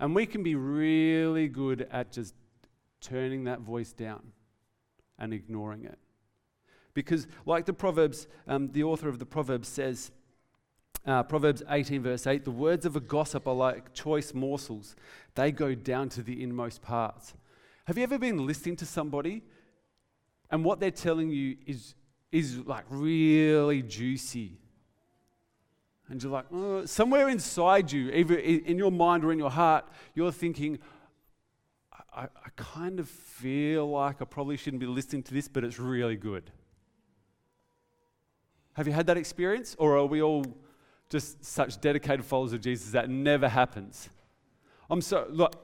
And 0.00 0.16
we 0.16 0.26
can 0.26 0.42
be 0.42 0.56
really 0.56 1.46
good 1.46 1.86
at 1.92 2.10
just 2.10 2.34
turning 3.00 3.44
that 3.44 3.60
voice 3.60 3.92
down 3.92 4.32
and 5.18 5.32
ignoring 5.32 5.84
it. 5.84 5.98
Because, 6.94 7.26
like 7.46 7.66
the 7.66 7.72
Proverbs, 7.72 8.26
um, 8.46 8.72
the 8.72 8.82
author 8.82 9.08
of 9.08 9.18
the 9.18 9.26
Proverbs 9.26 9.68
says, 9.68 10.10
uh, 11.06 11.22
Proverbs 11.22 11.62
18, 11.68 12.02
verse 12.02 12.26
8 12.26 12.44
the 12.44 12.50
words 12.50 12.84
of 12.84 12.96
a 12.96 13.00
gossip 13.00 13.46
are 13.46 13.54
like 13.54 13.94
choice 13.94 14.34
morsels, 14.34 14.96
they 15.34 15.52
go 15.52 15.74
down 15.74 16.08
to 16.10 16.22
the 16.22 16.42
inmost 16.42 16.82
parts. 16.82 17.34
Have 17.86 17.96
you 17.96 18.02
ever 18.02 18.18
been 18.18 18.46
listening 18.46 18.76
to 18.76 18.86
somebody 18.86 19.42
and 20.50 20.64
what 20.64 20.80
they're 20.80 20.90
telling 20.90 21.30
you 21.30 21.56
is, 21.66 21.94
is 22.30 22.58
like 22.66 22.84
really 22.90 23.82
juicy? 23.82 24.58
And 26.10 26.22
you're 26.22 26.32
like, 26.32 26.46
oh, 26.52 26.86
somewhere 26.86 27.28
inside 27.28 27.92
you, 27.92 28.10
either 28.10 28.36
in 28.36 28.78
your 28.78 28.90
mind 28.90 29.24
or 29.24 29.32
in 29.32 29.38
your 29.38 29.50
heart, 29.50 29.86
you're 30.14 30.32
thinking, 30.32 30.78
I, 32.18 32.24
I 32.24 32.48
kind 32.56 33.00
of 33.00 33.08
feel 33.08 33.88
like 33.88 34.20
I 34.20 34.24
probably 34.24 34.56
shouldn't 34.56 34.80
be 34.80 34.86
listening 34.86 35.22
to 35.24 35.34
this, 35.34 35.48
but 35.48 35.64
it's 35.64 35.78
really 35.78 36.16
good. 36.16 36.50
Have 38.74 38.86
you 38.86 38.92
had 38.92 39.06
that 39.06 39.16
experience? 39.16 39.76
Or 39.78 39.96
are 39.96 40.06
we 40.06 40.20
all 40.20 40.44
just 41.10 41.44
such 41.44 41.80
dedicated 41.80 42.24
followers 42.24 42.52
of 42.52 42.60
Jesus 42.60 42.92
that 42.92 43.08
never 43.08 43.48
happens. 43.48 44.08
I'm 44.90 45.00
so, 45.00 45.26
look, 45.30 45.54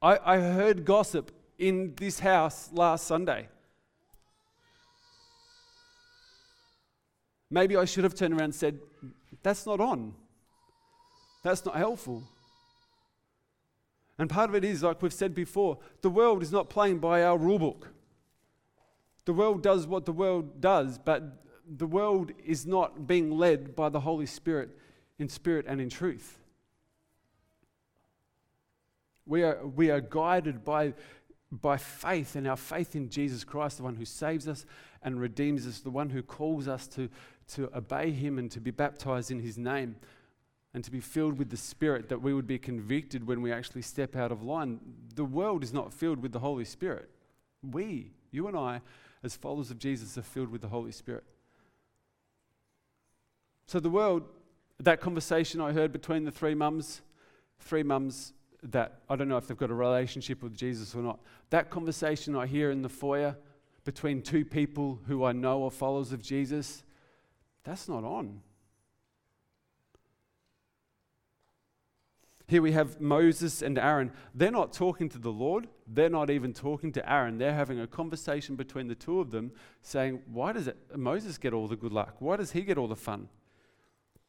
I, 0.00 0.18
I 0.24 0.38
heard 0.38 0.84
gossip 0.84 1.30
in 1.58 1.94
this 1.96 2.20
house 2.20 2.70
last 2.72 3.06
Sunday. 3.06 3.48
Maybe 7.50 7.76
I 7.76 7.84
should 7.84 8.04
have 8.04 8.14
turned 8.14 8.32
around 8.34 8.44
and 8.44 8.54
said, 8.54 8.78
That's 9.42 9.66
not 9.66 9.80
on. 9.80 10.14
That's 11.42 11.64
not 11.64 11.76
helpful. 11.76 12.22
And 14.20 14.28
part 14.28 14.50
of 14.50 14.54
it 14.54 14.66
is, 14.66 14.82
like 14.82 15.00
we've 15.00 15.14
said 15.14 15.34
before, 15.34 15.78
the 16.02 16.10
world 16.10 16.42
is 16.42 16.52
not 16.52 16.68
playing 16.68 16.98
by 16.98 17.22
our 17.22 17.38
rule 17.38 17.58
book. 17.58 17.88
The 19.24 19.32
world 19.32 19.62
does 19.62 19.86
what 19.86 20.04
the 20.04 20.12
world 20.12 20.60
does, 20.60 20.98
but 20.98 21.42
the 21.66 21.86
world 21.86 22.30
is 22.44 22.66
not 22.66 23.06
being 23.06 23.30
led 23.30 23.74
by 23.74 23.88
the 23.88 24.00
Holy 24.00 24.26
Spirit 24.26 24.76
in 25.18 25.30
spirit 25.30 25.64
and 25.66 25.80
in 25.80 25.88
truth. 25.88 26.38
We 29.24 29.42
are, 29.42 29.66
we 29.66 29.90
are 29.90 30.02
guided 30.02 30.66
by, 30.66 30.92
by 31.50 31.78
faith 31.78 32.36
and 32.36 32.46
our 32.46 32.58
faith 32.58 32.94
in 32.94 33.08
Jesus 33.08 33.42
Christ, 33.42 33.78
the 33.78 33.84
one 33.84 33.96
who 33.96 34.04
saves 34.04 34.46
us 34.46 34.66
and 35.02 35.18
redeems 35.18 35.66
us, 35.66 35.80
the 35.80 35.88
one 35.88 36.10
who 36.10 36.22
calls 36.22 36.68
us 36.68 36.86
to, 36.88 37.08
to 37.54 37.74
obey 37.74 38.10
him 38.10 38.38
and 38.38 38.50
to 38.50 38.60
be 38.60 38.70
baptized 38.70 39.30
in 39.30 39.40
his 39.40 39.56
name 39.56 39.96
and 40.72 40.84
to 40.84 40.90
be 40.90 41.00
filled 41.00 41.38
with 41.38 41.50
the 41.50 41.56
Spirit, 41.56 42.08
that 42.08 42.22
we 42.22 42.32
would 42.32 42.46
be 42.46 42.58
convicted 42.58 43.26
when 43.26 43.42
we 43.42 43.52
actually 43.52 43.82
step 43.82 44.14
out 44.14 44.30
of 44.30 44.42
line. 44.42 44.78
The 45.14 45.24
world 45.24 45.64
is 45.64 45.72
not 45.72 45.92
filled 45.92 46.22
with 46.22 46.32
the 46.32 46.38
Holy 46.38 46.64
Spirit. 46.64 47.10
We, 47.62 48.12
you 48.30 48.46
and 48.46 48.56
I, 48.56 48.80
as 49.22 49.34
followers 49.34 49.70
of 49.70 49.78
Jesus, 49.78 50.16
are 50.16 50.22
filled 50.22 50.50
with 50.50 50.60
the 50.60 50.68
Holy 50.68 50.92
Spirit. 50.92 51.24
So 53.66 53.80
the 53.80 53.90
world, 53.90 54.24
that 54.78 55.00
conversation 55.00 55.60
I 55.60 55.72
heard 55.72 55.92
between 55.92 56.24
the 56.24 56.30
three 56.30 56.54
mums, 56.54 57.02
three 57.58 57.82
mums 57.82 58.32
that 58.62 59.00
I 59.08 59.16
don't 59.16 59.28
know 59.28 59.36
if 59.36 59.46
they've 59.46 59.56
got 59.56 59.70
a 59.70 59.74
relationship 59.74 60.42
with 60.42 60.56
Jesus 60.56 60.94
or 60.94 61.02
not. 61.02 61.20
That 61.50 61.70
conversation 61.70 62.36
I 62.36 62.46
hear 62.46 62.70
in 62.70 62.82
the 62.82 62.88
foyer 62.88 63.36
between 63.84 64.22
two 64.22 64.44
people 64.44 64.98
who 65.06 65.24
I 65.24 65.32
know 65.32 65.64
are 65.64 65.70
followers 65.70 66.12
of 66.12 66.22
Jesus, 66.22 66.84
that's 67.64 67.88
not 67.88 68.04
on. 68.04 68.40
Here 72.50 72.60
we 72.60 72.72
have 72.72 73.00
Moses 73.00 73.62
and 73.62 73.78
Aaron. 73.78 74.10
They're 74.34 74.50
not 74.50 74.72
talking 74.72 75.08
to 75.10 75.18
the 75.18 75.30
Lord. 75.30 75.68
They're 75.86 76.10
not 76.10 76.30
even 76.30 76.52
talking 76.52 76.90
to 76.94 77.12
Aaron. 77.12 77.38
They're 77.38 77.54
having 77.54 77.78
a 77.78 77.86
conversation 77.86 78.56
between 78.56 78.88
the 78.88 78.96
two 78.96 79.20
of 79.20 79.30
them 79.30 79.52
saying, 79.82 80.20
Why 80.26 80.50
does 80.50 80.66
it, 80.66 80.76
Moses 80.96 81.38
get 81.38 81.52
all 81.52 81.68
the 81.68 81.76
good 81.76 81.92
luck? 81.92 82.16
Why 82.18 82.36
does 82.36 82.50
he 82.50 82.62
get 82.62 82.76
all 82.76 82.88
the 82.88 82.96
fun? 82.96 83.28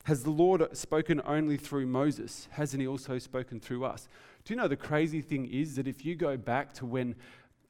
Has 0.04 0.22
the 0.22 0.30
Lord 0.30 0.78
spoken 0.78 1.20
only 1.26 1.58
through 1.58 1.88
Moses? 1.88 2.48
Hasn't 2.52 2.80
he 2.80 2.86
also 2.88 3.18
spoken 3.18 3.60
through 3.60 3.86
us? 3.86 4.08
Do 4.46 4.54
you 4.54 4.60
know 4.60 4.68
the 4.68 4.78
crazy 4.78 5.22
thing 5.22 5.48
is 5.48 5.76
that 5.78 5.88
if 5.88 6.06
you 6.06 6.14
go 6.14 6.38
back 6.38 6.74
to 6.74 6.86
when 6.86 7.16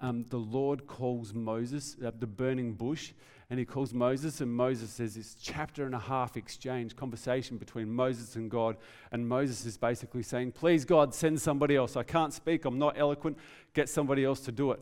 um, 0.02 0.26
the 0.26 0.38
Lord 0.38 0.86
calls 0.86 1.34
Moses, 1.34 1.96
uh, 2.06 2.12
the 2.20 2.28
burning 2.28 2.74
bush, 2.74 3.14
and 3.52 3.60
he 3.60 3.66
calls 3.66 3.94
Moses, 3.94 4.40
and 4.40 4.50
Moses 4.50 4.90
says 4.92 5.16
this 5.16 5.36
chapter 5.36 5.86
and 5.86 5.94
a 5.94 6.00
half 6.00 6.38
exchange, 6.38 6.96
conversation 6.96 7.58
between 7.58 7.94
Moses 7.94 8.38
and 8.38 8.50
God. 8.50 8.78
And 9.12 9.28
Moses 9.28 9.66
is 9.66 9.76
basically 9.76 10.24
saying, 10.24 10.54
Please, 10.54 10.86
God, 10.86 11.14
send 11.14 11.42
somebody 11.42 11.76
else. 11.76 11.98
I 11.98 12.04
can't 12.04 12.32
speak, 12.34 12.64
I'm 12.64 12.80
not 12.80 12.98
eloquent, 12.98 13.38
get 13.74 13.90
somebody 13.90 14.24
else 14.24 14.40
to 14.42 14.54
do 14.54 14.72
it. 14.72 14.80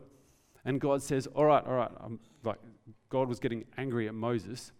And 0.64 0.80
God 0.80 1.02
says, 1.02 1.26
All 1.34 1.46
right, 1.46 1.66
all 1.66 1.72
right. 1.72 1.90
I'm, 1.98 2.20
like, 2.44 2.60
God 3.08 3.28
was 3.28 3.40
getting 3.40 3.64
angry 3.76 4.06
at 4.06 4.14
Moses, 4.14 4.70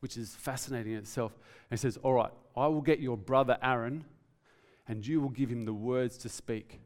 which 0.00 0.18
is 0.18 0.34
fascinating 0.34 0.92
in 0.92 0.98
itself. 0.98 1.32
And 1.70 1.78
he 1.78 1.80
says, 1.80 1.96
All 2.02 2.12
right, 2.12 2.30
I 2.54 2.66
will 2.66 2.82
get 2.82 3.00
your 3.00 3.16
brother 3.16 3.56
Aaron, 3.62 4.04
and 4.86 5.06
you 5.06 5.22
will 5.22 5.30
give 5.30 5.48
him 5.48 5.64
the 5.64 5.72
words 5.72 6.18
to 6.18 6.28
speak. 6.28 6.80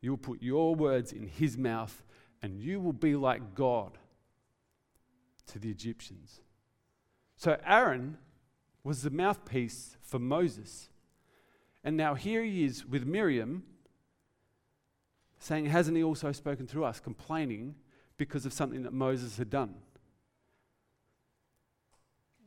You 0.00 0.10
will 0.10 0.18
put 0.18 0.40
your 0.40 0.76
words 0.76 1.10
in 1.10 1.26
his 1.26 1.58
mouth, 1.58 2.04
and 2.42 2.60
you 2.60 2.80
will 2.80 2.92
be 2.92 3.16
like 3.16 3.54
God 3.54 3.98
to 5.48 5.58
the 5.58 5.70
Egyptians. 5.70 6.40
So 7.36 7.58
Aaron 7.64 8.18
was 8.84 9.02
the 9.02 9.10
mouthpiece 9.10 9.96
for 10.02 10.18
Moses. 10.18 10.88
And 11.84 11.96
now 11.96 12.14
here 12.14 12.42
he 12.42 12.64
is 12.64 12.84
with 12.86 13.06
Miriam 13.06 13.62
saying, 15.38 15.66
Hasn't 15.66 15.96
he 15.96 16.02
also 16.02 16.32
spoken 16.32 16.66
through 16.66 16.84
us? 16.84 17.00
Complaining 17.00 17.74
because 18.16 18.44
of 18.44 18.52
something 18.52 18.82
that 18.82 18.92
Moses 18.92 19.38
had 19.38 19.50
done. 19.50 19.74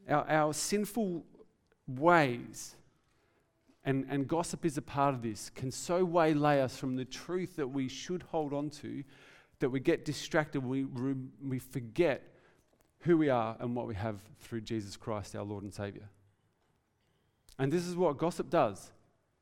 Our, 0.10 0.30
our 0.30 0.54
sinful 0.54 1.24
ways, 1.88 2.76
and, 3.86 4.06
and 4.10 4.28
gossip 4.28 4.66
is 4.66 4.78
a 4.78 4.82
part 4.82 5.16
of 5.16 5.22
this, 5.22 5.50
can 5.50 5.72
so 5.72 6.04
waylay 6.04 6.60
us 6.60 6.78
from 6.78 6.96
the 6.96 7.06
truth 7.06 7.56
that 7.56 7.68
we 7.68 7.88
should 7.88 8.24
hold 8.24 8.54
on 8.54 8.70
to 8.82 9.04
that 9.62 9.70
we 9.70 9.80
get 9.80 10.06
distracted, 10.06 10.64
we, 10.64 10.84
we 10.84 11.58
forget 11.60 12.28
who 13.00 13.18
we 13.18 13.30
are 13.30 13.56
and 13.60 13.76
what 13.76 13.88
we 13.88 13.96
have 13.96 14.20
through 14.40 14.62
Jesus 14.62 14.98
Christ, 14.98 15.36
our 15.36 15.44
Lord 15.44 15.64
and 15.64 15.74
Savior. 15.74 16.10
And 17.58 17.72
this 17.72 17.88
is 17.88 17.96
what 17.96 18.18
gossip 18.18 18.50
does, 18.50 18.92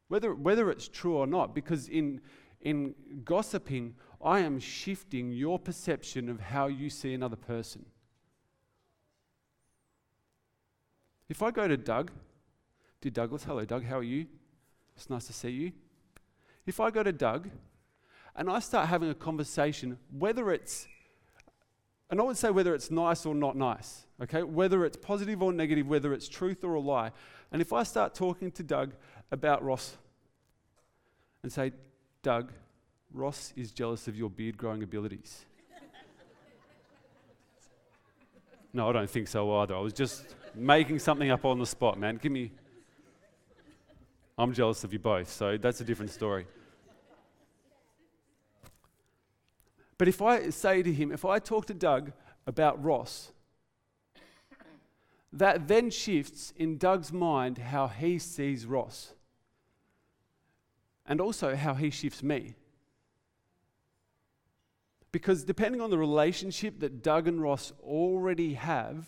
whether, 0.07 0.33
whether 0.33 0.69
it's 0.69 0.88
true 0.88 1.17
or 1.17 1.27
not, 1.27 1.55
because 1.55 1.88
in, 1.88 2.21
in 2.61 2.93
gossiping, 3.23 3.95
I 4.23 4.39
am 4.39 4.59
shifting 4.59 5.31
your 5.31 5.57
perception 5.57 6.29
of 6.29 6.39
how 6.39 6.67
you 6.67 6.89
see 6.89 7.13
another 7.13 7.35
person. 7.35 7.85
If 11.29 11.41
I 11.43 11.51
go 11.51 11.67
to 11.67 11.77
Doug, 11.77 12.11
dear 13.01 13.11
Douglas, 13.11 13.43
hello 13.43 13.63
Doug, 13.63 13.85
how 13.85 13.99
are 13.99 14.03
you? 14.03 14.25
It's 14.95 15.09
nice 15.09 15.25
to 15.27 15.33
see 15.33 15.51
you. 15.51 15.71
If 16.65 16.79
I 16.79 16.91
go 16.91 17.03
to 17.03 17.13
Doug 17.13 17.49
and 18.36 18.50
I 18.50 18.59
start 18.59 18.88
having 18.88 19.09
a 19.09 19.15
conversation, 19.15 19.98
whether 20.17 20.51
it's, 20.51 20.88
and 22.09 22.19
I 22.19 22.24
would 22.24 22.38
say 22.38 22.51
whether 22.51 22.74
it's 22.74 22.89
nice 22.89 23.25
or 23.25 23.36
not 23.36 23.55
nice, 23.55 24.05
okay? 24.21 24.43
Whether 24.43 24.86
it's 24.86 24.98
positive 24.98 25.41
or 25.41 25.51
negative, 25.51 25.88
whether 25.88 26.13
it's 26.13 26.27
truth 26.27 26.63
or 26.63 26.75
a 26.75 26.79
lie. 26.79 27.12
And 27.51 27.62
if 27.62 27.74
I 27.74 27.83
start 27.83 28.15
talking 28.15 28.51
to 28.51 28.63
Doug 28.63 28.93
about 29.31 29.63
Ross 29.63 29.98
and 31.43 31.51
say, 31.51 31.71
Doug, 32.21 32.51
Ross 33.13 33.53
is 33.55 33.71
jealous 33.71 34.07
of 34.07 34.15
your 34.15 34.29
beard 34.29 34.57
growing 34.57 34.83
abilities. 34.83 35.46
no, 38.74 38.89
I 38.89 38.94
don't 38.94 39.09
think 39.09 39.27
so 39.27 39.51
either. 39.57 39.75
I 39.75 39.79
was 39.79 39.94
just 39.94 40.35
making 40.53 41.00
something 41.00 41.31
up 41.31 41.46
on 41.46 41.59
the 41.59 41.65
spot, 41.65 42.00
man. 42.00 42.20
Give 42.22 42.31
me. 42.31 42.51
I'm 44.37 44.53
jealous 44.53 44.83
of 44.83 44.94
you 44.94 45.00
both, 45.00 45.29
so 45.29 45.57
that's 45.57 45.81
a 45.81 45.83
different 45.83 46.11
story. 46.11 46.46
But 50.00 50.07
if 50.07 50.22
I 50.22 50.50
say 50.50 50.81
to 50.81 50.92
him, 50.92 51.12
if 51.12 51.25
I 51.25 51.38
talk 51.38 51.66
to 51.66 51.74
Doug 51.74 52.14
about 52.48 52.81
Ross, 52.83 53.33
that 55.31 55.68
then 55.68 55.92
shifts 55.92 56.53
in 56.55 56.77
Doug's 56.77 57.12
mind 57.12 57.57
how 57.59 57.88
he 57.88 58.18
sees 58.18 58.66
Ross 58.66 59.14
and 61.05 61.20
also 61.20 61.53
how 61.55 61.74
he 61.74 61.90
shifts 61.90 62.24
me. 62.24 62.55
Because 65.12 65.44
depending 65.44 65.81
on 65.81 65.90
the 65.90 65.98
relationship 65.98 66.79
that 66.79 67.03
Doug 67.03 67.27
and 67.27 67.42
Ross 67.42 67.74
already 67.83 68.53
have, 68.53 69.05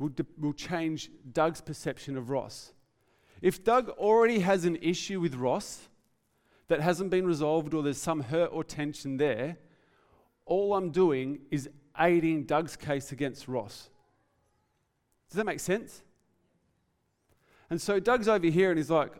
will, 0.00 0.08
de- 0.08 0.26
will 0.38 0.54
change 0.54 1.08
Doug's 1.32 1.60
perception 1.60 2.16
of 2.16 2.30
Ross. 2.30 2.72
If 3.40 3.62
Doug 3.62 3.90
already 3.90 4.40
has 4.40 4.64
an 4.64 4.76
issue 4.76 5.20
with 5.20 5.36
Ross 5.36 5.88
that 6.66 6.80
hasn't 6.80 7.10
been 7.10 7.26
resolved 7.26 7.74
or 7.74 7.82
there's 7.82 8.00
some 8.00 8.22
hurt 8.22 8.50
or 8.52 8.64
tension 8.64 9.18
there, 9.18 9.58
all 10.46 10.74
I'm 10.74 10.90
doing 10.90 11.40
is 11.50 11.68
aiding 11.98 12.44
Doug's 12.44 12.76
case 12.76 13.12
against 13.12 13.48
Ross. 13.48 13.88
Does 15.28 15.36
that 15.36 15.46
make 15.46 15.60
sense? 15.60 16.02
And 17.70 17.80
so 17.80 17.98
Doug's 17.98 18.28
over 18.28 18.46
here 18.46 18.70
and 18.70 18.78
he's 18.78 18.90
like, 18.90 19.12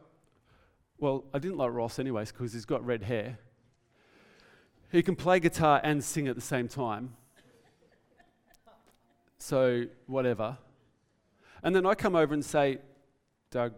Well, 0.98 1.24
I 1.32 1.38
didn't 1.38 1.56
like 1.56 1.72
Ross 1.72 1.98
anyways 1.98 2.30
because 2.32 2.52
he's 2.52 2.64
got 2.64 2.84
red 2.84 3.02
hair. 3.02 3.38
He 4.92 5.02
can 5.02 5.16
play 5.16 5.40
guitar 5.40 5.80
and 5.82 6.04
sing 6.04 6.28
at 6.28 6.36
the 6.36 6.40
same 6.40 6.68
time. 6.68 7.16
So, 9.38 9.86
whatever. 10.06 10.56
And 11.62 11.74
then 11.74 11.84
I 11.84 11.94
come 11.94 12.14
over 12.14 12.32
and 12.32 12.44
say, 12.44 12.78
Doug, 13.50 13.74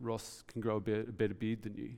Ross 0.00 0.44
can 0.46 0.60
grow 0.60 0.76
a, 0.76 0.80
bit, 0.80 1.08
a 1.08 1.12
better 1.12 1.34
beard 1.34 1.62
than 1.62 1.74
you. 1.74 1.94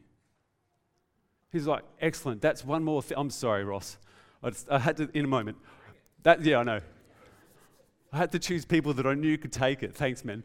He's 1.53 1.67
like, 1.67 1.83
Excellent. 2.01 2.41
That's 2.41 2.65
one 2.65 2.83
more 2.83 3.03
thing. 3.03 3.19
I'm 3.19 3.31
sorry, 3.31 3.65
Ross. 3.65 3.99
I, 4.43 4.51
just, 4.51 4.71
I 4.71 4.79
had 4.79 4.97
to, 4.99 5.11
in 5.15 5.25
a 5.25 5.29
moment. 5.29 5.59
That, 6.23 6.45
yeah, 6.45 6.59
I 6.59 6.63
know. 6.63 6.81
I 8.13 8.17
had 8.17 8.33
to 8.33 8.39
choose 8.39 8.65
people 8.65 8.93
that 8.95 9.07
I 9.07 9.15
knew 9.15 9.39
could 9.39 9.53
take 9.53 9.83
it. 9.83 9.95
Thanks, 9.95 10.25
man. 10.25 10.43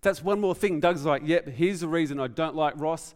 That's 0.00 0.22
one 0.22 0.40
more 0.40 0.54
thing. 0.54 0.80
Doug's 0.80 1.04
like, 1.04 1.22
yep, 1.24 1.48
here's 1.48 1.80
the 1.80 1.88
reason 1.88 2.20
I 2.20 2.28
don't 2.28 2.54
like 2.54 2.74
Ross, 2.76 3.14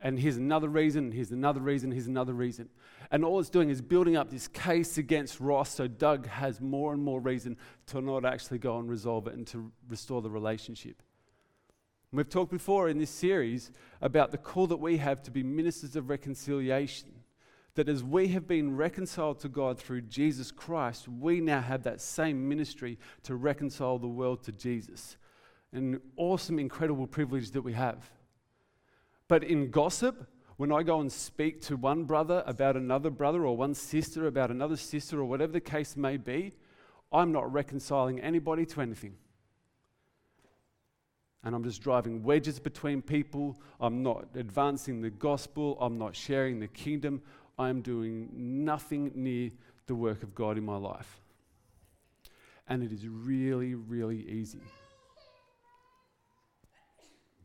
and 0.00 0.18
here's 0.18 0.36
another 0.36 0.68
reason, 0.68 1.10
here's 1.10 1.32
another 1.32 1.60
reason, 1.60 1.90
here's 1.90 2.06
another 2.06 2.34
reason. 2.34 2.68
And 3.10 3.24
all 3.24 3.40
it's 3.40 3.50
doing 3.50 3.70
is 3.70 3.80
building 3.80 4.16
up 4.16 4.30
this 4.30 4.46
case 4.46 4.98
against 4.98 5.40
Ross 5.40 5.70
so 5.70 5.88
Doug 5.88 6.26
has 6.26 6.60
more 6.60 6.92
and 6.92 7.02
more 7.02 7.20
reason 7.20 7.56
to 7.86 8.00
not 8.00 8.24
actually 8.24 8.58
go 8.58 8.78
and 8.78 8.88
resolve 8.88 9.26
it 9.26 9.34
and 9.34 9.46
to 9.48 9.72
restore 9.88 10.22
the 10.22 10.30
relationship. 10.30 11.02
we've 12.12 12.28
talked 12.28 12.52
before 12.52 12.88
in 12.88 12.98
this 12.98 13.10
series 13.10 13.72
about 14.00 14.30
the 14.30 14.38
call 14.38 14.66
that 14.68 14.76
we 14.76 14.98
have 14.98 15.22
to 15.22 15.30
be 15.30 15.42
ministers 15.42 15.96
of 15.96 16.08
reconciliation 16.08 17.13
that 17.74 17.88
as 17.88 18.04
we 18.04 18.28
have 18.28 18.46
been 18.46 18.76
reconciled 18.76 19.40
to 19.40 19.48
God 19.48 19.78
through 19.78 20.02
Jesus 20.02 20.52
Christ, 20.52 21.08
we 21.08 21.40
now 21.40 21.60
have 21.60 21.82
that 21.82 22.00
same 22.00 22.48
ministry 22.48 22.98
to 23.24 23.34
reconcile 23.34 23.98
the 23.98 24.06
world 24.06 24.44
to 24.44 24.52
Jesus. 24.52 25.16
An 25.72 26.00
awesome, 26.16 26.58
incredible 26.58 27.06
privilege 27.06 27.50
that 27.50 27.62
we 27.62 27.72
have. 27.72 28.10
But 29.26 29.42
in 29.42 29.70
gossip, 29.70 30.28
when 30.56 30.70
I 30.70 30.84
go 30.84 31.00
and 31.00 31.10
speak 31.10 31.60
to 31.62 31.76
one 31.76 32.04
brother 32.04 32.44
about 32.46 32.76
another 32.76 33.10
brother 33.10 33.44
or 33.44 33.56
one 33.56 33.74
sister 33.74 34.28
about 34.28 34.50
another 34.50 34.76
sister 34.76 35.18
or 35.18 35.24
whatever 35.24 35.52
the 35.52 35.60
case 35.60 35.96
may 35.96 36.16
be, 36.16 36.52
I'm 37.12 37.32
not 37.32 37.52
reconciling 37.52 38.20
anybody 38.20 38.66
to 38.66 38.80
anything. 38.80 39.16
And 41.42 41.54
I'm 41.54 41.64
just 41.64 41.82
driving 41.82 42.22
wedges 42.22 42.58
between 42.58 43.02
people. 43.02 43.60
I'm 43.78 44.02
not 44.02 44.28
advancing 44.34 45.02
the 45.02 45.10
gospel. 45.10 45.76
I'm 45.80 45.98
not 45.98 46.16
sharing 46.16 46.58
the 46.58 46.68
kingdom. 46.68 47.20
I 47.58 47.68
am 47.68 47.82
doing 47.82 48.28
nothing 48.32 49.12
near 49.14 49.50
the 49.86 49.94
work 49.94 50.22
of 50.22 50.34
God 50.34 50.58
in 50.58 50.64
my 50.64 50.76
life. 50.76 51.20
And 52.66 52.82
it 52.82 52.92
is 52.92 53.06
really, 53.06 53.74
really 53.74 54.26
easy. 54.28 54.60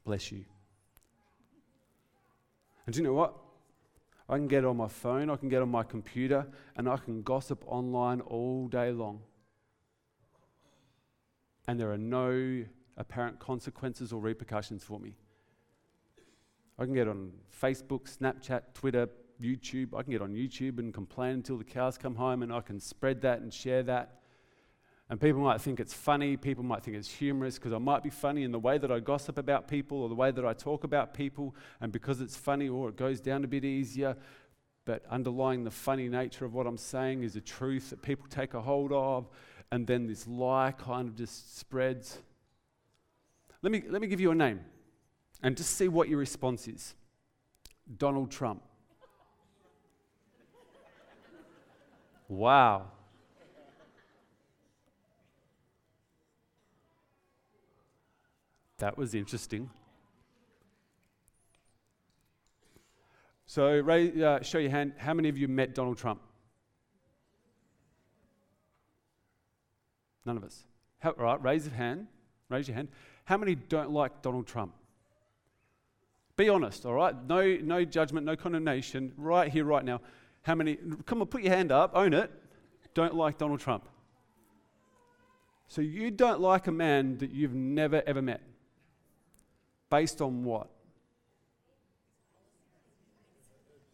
Bless 0.04 0.32
you. 0.32 0.46
And 2.86 2.94
do 2.96 3.02
you 3.02 3.08
know 3.08 3.14
what? 3.14 3.36
I 4.28 4.38
can 4.38 4.48
get 4.48 4.64
on 4.64 4.78
my 4.78 4.88
phone, 4.88 5.30
I 5.30 5.36
can 5.36 5.50
get 5.50 5.62
on 5.62 5.70
my 5.70 5.84
computer, 5.84 6.48
and 6.76 6.88
I 6.88 6.98
can 6.98 7.24
gossip 7.24 7.64
online 7.68 8.22
all 8.22 8.68
day 8.68 8.92
long. 8.92 9.22
And 11.68 11.80
there 11.80 11.92
are 11.92 11.98
no 11.98 12.66
apparent 12.98 13.40
consequences 13.40 14.14
or 14.14 14.20
repercussions 14.20 14.84
for 14.84 15.00
me. 15.00 15.16
I 16.78 16.86
can 16.86 16.94
get 16.94 17.08
on 17.08 17.32
Facebook, 17.62 18.16
Snapchat, 18.18 18.74
Twitter, 18.74 19.10
YouTube. 19.42 19.98
I 19.98 20.04
can 20.04 20.12
get 20.12 20.22
on 20.22 20.34
YouTube 20.34 20.80
and 20.80 20.94
complain 20.94 21.36
until 21.36 21.58
the 21.58 21.64
cows 21.64 21.98
come 21.98 22.16
home, 22.16 22.44
and 22.44 22.52
I 22.52 22.62
can 22.62 22.80
spread 22.80 23.22
that 23.22 23.42
and 23.42 23.54
share 23.54 23.84
that. 23.84 24.20
And 25.10 25.20
people 25.20 25.42
might 25.42 25.60
think 25.60 25.80
it's 25.80 25.94
funny, 25.94 26.38
people 26.38 26.64
might 26.64 26.84
think 26.84 26.96
it's 26.96 27.12
humorous 27.12 27.56
because 27.56 27.74
I 27.74 27.80
might 27.80 28.04
be 28.04 28.12
funny 28.12 28.44
in 28.44 28.52
the 28.52 28.60
way 28.60 28.78
that 28.78 28.92
I 28.92 29.00
gossip 29.00 29.40
about 29.40 29.68
people 29.68 30.04
or 30.04 30.10
the 30.10 30.16
way 30.16 30.30
that 30.30 30.46
I 30.46 30.54
talk 30.54 30.84
about 30.84 31.16
people. 31.16 31.56
And 31.82 31.92
because 31.92 32.22
it's 32.22 32.38
funny, 32.38 32.70
or 32.70 32.90
it 32.90 32.96
goes 32.96 33.20
down 33.20 33.44
a 33.44 33.48
bit 33.48 33.66
easier. 33.66 34.16
But 34.86 35.04
underlying 35.10 35.64
the 35.64 35.72
funny 35.72 36.10
nature 36.10 36.46
of 36.46 36.54
what 36.54 36.68
I'm 36.68 36.78
saying 36.78 37.24
is 37.24 37.36
a 37.36 37.42
truth 37.42 37.90
that 37.90 38.04
people 38.04 38.28
take 38.30 38.54
a 38.54 38.62
hold 38.62 38.92
of. 38.92 39.28
And 39.72 39.88
then 39.88 40.06
this 40.06 40.28
lie 40.28 40.74
kind 40.78 41.08
of 41.08 41.16
just 41.16 41.58
spreads. 41.58 42.20
Let 43.64 43.72
me, 43.72 43.84
let 43.90 44.02
me 44.02 44.08
give 44.08 44.20
you 44.20 44.30
a 44.30 44.36
name 44.36 44.62
and 45.42 45.58
just 45.58 45.76
see 45.76 45.88
what 45.88 46.08
your 46.08 46.20
response 46.20 46.68
is 46.68 46.94
Donald 47.98 48.30
Trump. 48.30 48.62
Wow. 52.30 52.86
That 58.78 58.98
was 58.98 59.14
interesting. 59.14 59.70
So, 63.46 63.80
uh, 63.80 64.42
show 64.44 64.60
your 64.60 64.70
hand. 64.70 64.94
How 64.98 65.14
many 65.14 65.28
of 65.28 65.38
you 65.38 65.48
met 65.48 65.74
Donald 65.74 65.98
Trump? 65.98 66.22
None 70.24 70.38
of 70.38 70.44
us. 70.44 70.64
How, 71.00 71.12
all 71.12 71.26
right, 71.26 71.44
raise 71.44 71.66
your 71.66 71.76
hand. 71.76 72.08
Raise 72.48 72.68
your 72.68 72.76
hand. 72.76 72.90
How 73.26 73.38
many 73.38 73.56
don't 73.56 73.92
like 73.92 74.22
Donald 74.22 74.46
Trump? 74.46 74.74
Be 76.38 76.48
honest, 76.48 76.86
all 76.86 76.94
right? 76.94 77.16
No, 77.28 77.58
no 77.62 77.84
judgment, 77.84 78.26
no 78.26 78.36
condemnation. 78.36 79.14
Right 79.18 79.52
here, 79.52 79.66
right 79.66 79.84
now. 79.84 80.00
How 80.50 80.56
many? 80.56 80.80
Come 81.06 81.22
on, 81.22 81.28
put 81.28 81.44
your 81.44 81.54
hand 81.54 81.72
up. 81.72 81.92
Own 81.94 82.12
it. 82.12 82.32
Don't 82.96 83.14
like 83.14 83.38
Donald 83.38 83.60
Trump. 83.60 83.88
So 85.68 85.80
you 85.80 86.10
don't 86.10 86.42
like 86.42 86.66
a 86.66 86.72
man 86.72 87.20
that 87.20 87.30
you've 87.30 87.54
never 87.54 88.02
ever 88.08 88.20
met. 88.20 88.42
Based 89.92 90.24
on 90.24 90.44
what? 90.44 90.68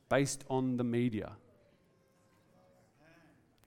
Based 0.08 0.46
on 0.50 0.78
the 0.78 0.86
media. 0.86 1.34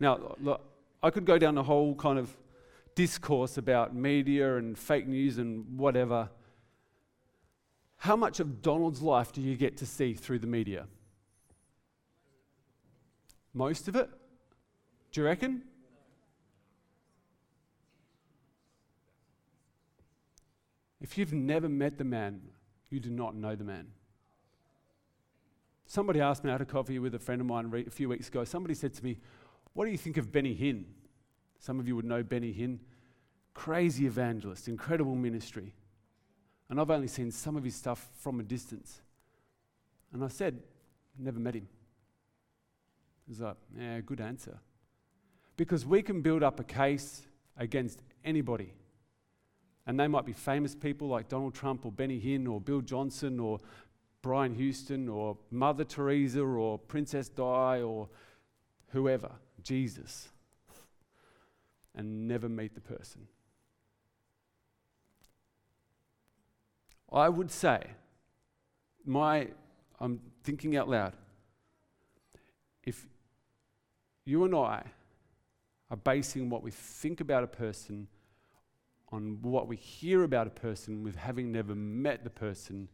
Now, 0.00 0.36
look, 0.40 0.62
I 1.02 1.10
could 1.10 1.26
go 1.26 1.36
down 1.36 1.58
a 1.58 1.62
whole 1.62 1.94
kind 1.94 2.18
of 2.18 2.34
discourse 2.94 3.58
about 3.58 3.94
media 3.94 4.56
and 4.56 4.78
fake 4.78 5.06
news 5.06 5.36
and 5.36 5.76
whatever. 5.76 6.30
How 7.98 8.16
much 8.16 8.40
of 8.40 8.62
Donald's 8.62 9.02
life 9.02 9.30
do 9.30 9.42
you 9.42 9.56
get 9.56 9.76
to 9.76 9.84
see 9.84 10.14
through 10.14 10.38
the 10.38 10.46
media? 10.46 10.86
Most 13.54 13.88
of 13.88 13.96
it? 13.96 14.08
Do 15.12 15.20
you 15.20 15.26
reckon? 15.26 15.62
If 21.00 21.16
you've 21.16 21.32
never 21.32 21.68
met 21.68 21.96
the 21.96 22.04
man, 22.04 22.40
you 22.90 23.00
do 23.00 23.10
not 23.10 23.34
know 23.34 23.54
the 23.54 23.64
man. 23.64 23.88
Somebody 25.86 26.20
asked 26.20 26.44
me, 26.44 26.50
had 26.50 26.60
a 26.60 26.66
coffee 26.66 26.98
with 26.98 27.14
a 27.14 27.18
friend 27.18 27.40
of 27.40 27.46
mine 27.46 27.72
a 27.86 27.90
few 27.90 28.10
weeks 28.10 28.28
ago. 28.28 28.44
Somebody 28.44 28.74
said 28.74 28.92
to 28.94 29.04
me, 29.04 29.18
What 29.72 29.86
do 29.86 29.90
you 29.90 29.96
think 29.96 30.18
of 30.18 30.30
Benny 30.30 30.54
Hinn? 30.54 30.84
Some 31.60 31.80
of 31.80 31.88
you 31.88 31.96
would 31.96 32.04
know 32.04 32.22
Benny 32.22 32.52
Hinn. 32.52 32.78
Crazy 33.54 34.06
evangelist, 34.06 34.68
incredible 34.68 35.14
ministry. 35.14 35.72
And 36.68 36.78
I've 36.78 36.90
only 36.90 37.08
seen 37.08 37.30
some 37.30 37.56
of 37.56 37.64
his 37.64 37.74
stuff 37.74 38.06
from 38.18 38.38
a 38.38 38.42
distance. 38.42 39.00
And 40.12 40.22
I 40.22 40.28
said, 40.28 40.60
Never 41.18 41.38
met 41.38 41.54
him. 41.54 41.68
He's 43.28 43.40
like, 43.40 43.56
Yeah, 43.78 44.00
good 44.00 44.20
answer. 44.20 44.58
Because 45.56 45.84
we 45.84 46.02
can 46.02 46.22
build 46.22 46.42
up 46.42 46.58
a 46.58 46.64
case 46.64 47.22
against 47.56 48.00
anybody 48.24 48.72
and 49.88 49.98
they 49.98 50.06
might 50.06 50.26
be 50.26 50.34
famous 50.34 50.74
people 50.74 51.08
like 51.08 51.30
Donald 51.30 51.54
Trump 51.54 51.86
or 51.86 51.90
Benny 51.90 52.20
Hinn 52.20 52.46
or 52.46 52.60
Bill 52.60 52.82
Johnson 52.82 53.40
or 53.40 53.58
Brian 54.20 54.54
Houston 54.54 55.08
or 55.08 55.38
Mother 55.50 55.82
Teresa 55.82 56.42
or 56.42 56.78
Princess 56.78 57.30
Di 57.30 57.80
or 57.80 58.06
whoever, 58.88 59.30
Jesus, 59.62 60.28
and 61.94 62.28
never 62.28 62.50
meet 62.50 62.74
the 62.74 62.82
person. 62.82 63.26
I 67.10 67.30
would 67.30 67.50
say, 67.50 67.82
my, 69.06 69.48
I'm 69.98 70.20
thinking 70.44 70.76
out 70.76 70.90
loud, 70.90 71.14
if 72.82 73.06
you 74.28 74.44
and 74.44 74.54
I 74.54 74.82
are 75.90 75.96
basing 75.96 76.50
what 76.50 76.62
we 76.62 76.70
think 76.70 77.22
about 77.22 77.44
a 77.44 77.46
person 77.46 78.08
on 79.10 79.38
what 79.40 79.66
we 79.66 79.76
hear 79.76 80.22
about 80.22 80.46
a 80.46 80.50
person 80.50 81.02
with 81.02 81.16
having 81.16 81.50
never 81.50 81.74
met 81.74 82.24
the 82.24 82.30
person, 82.30 82.90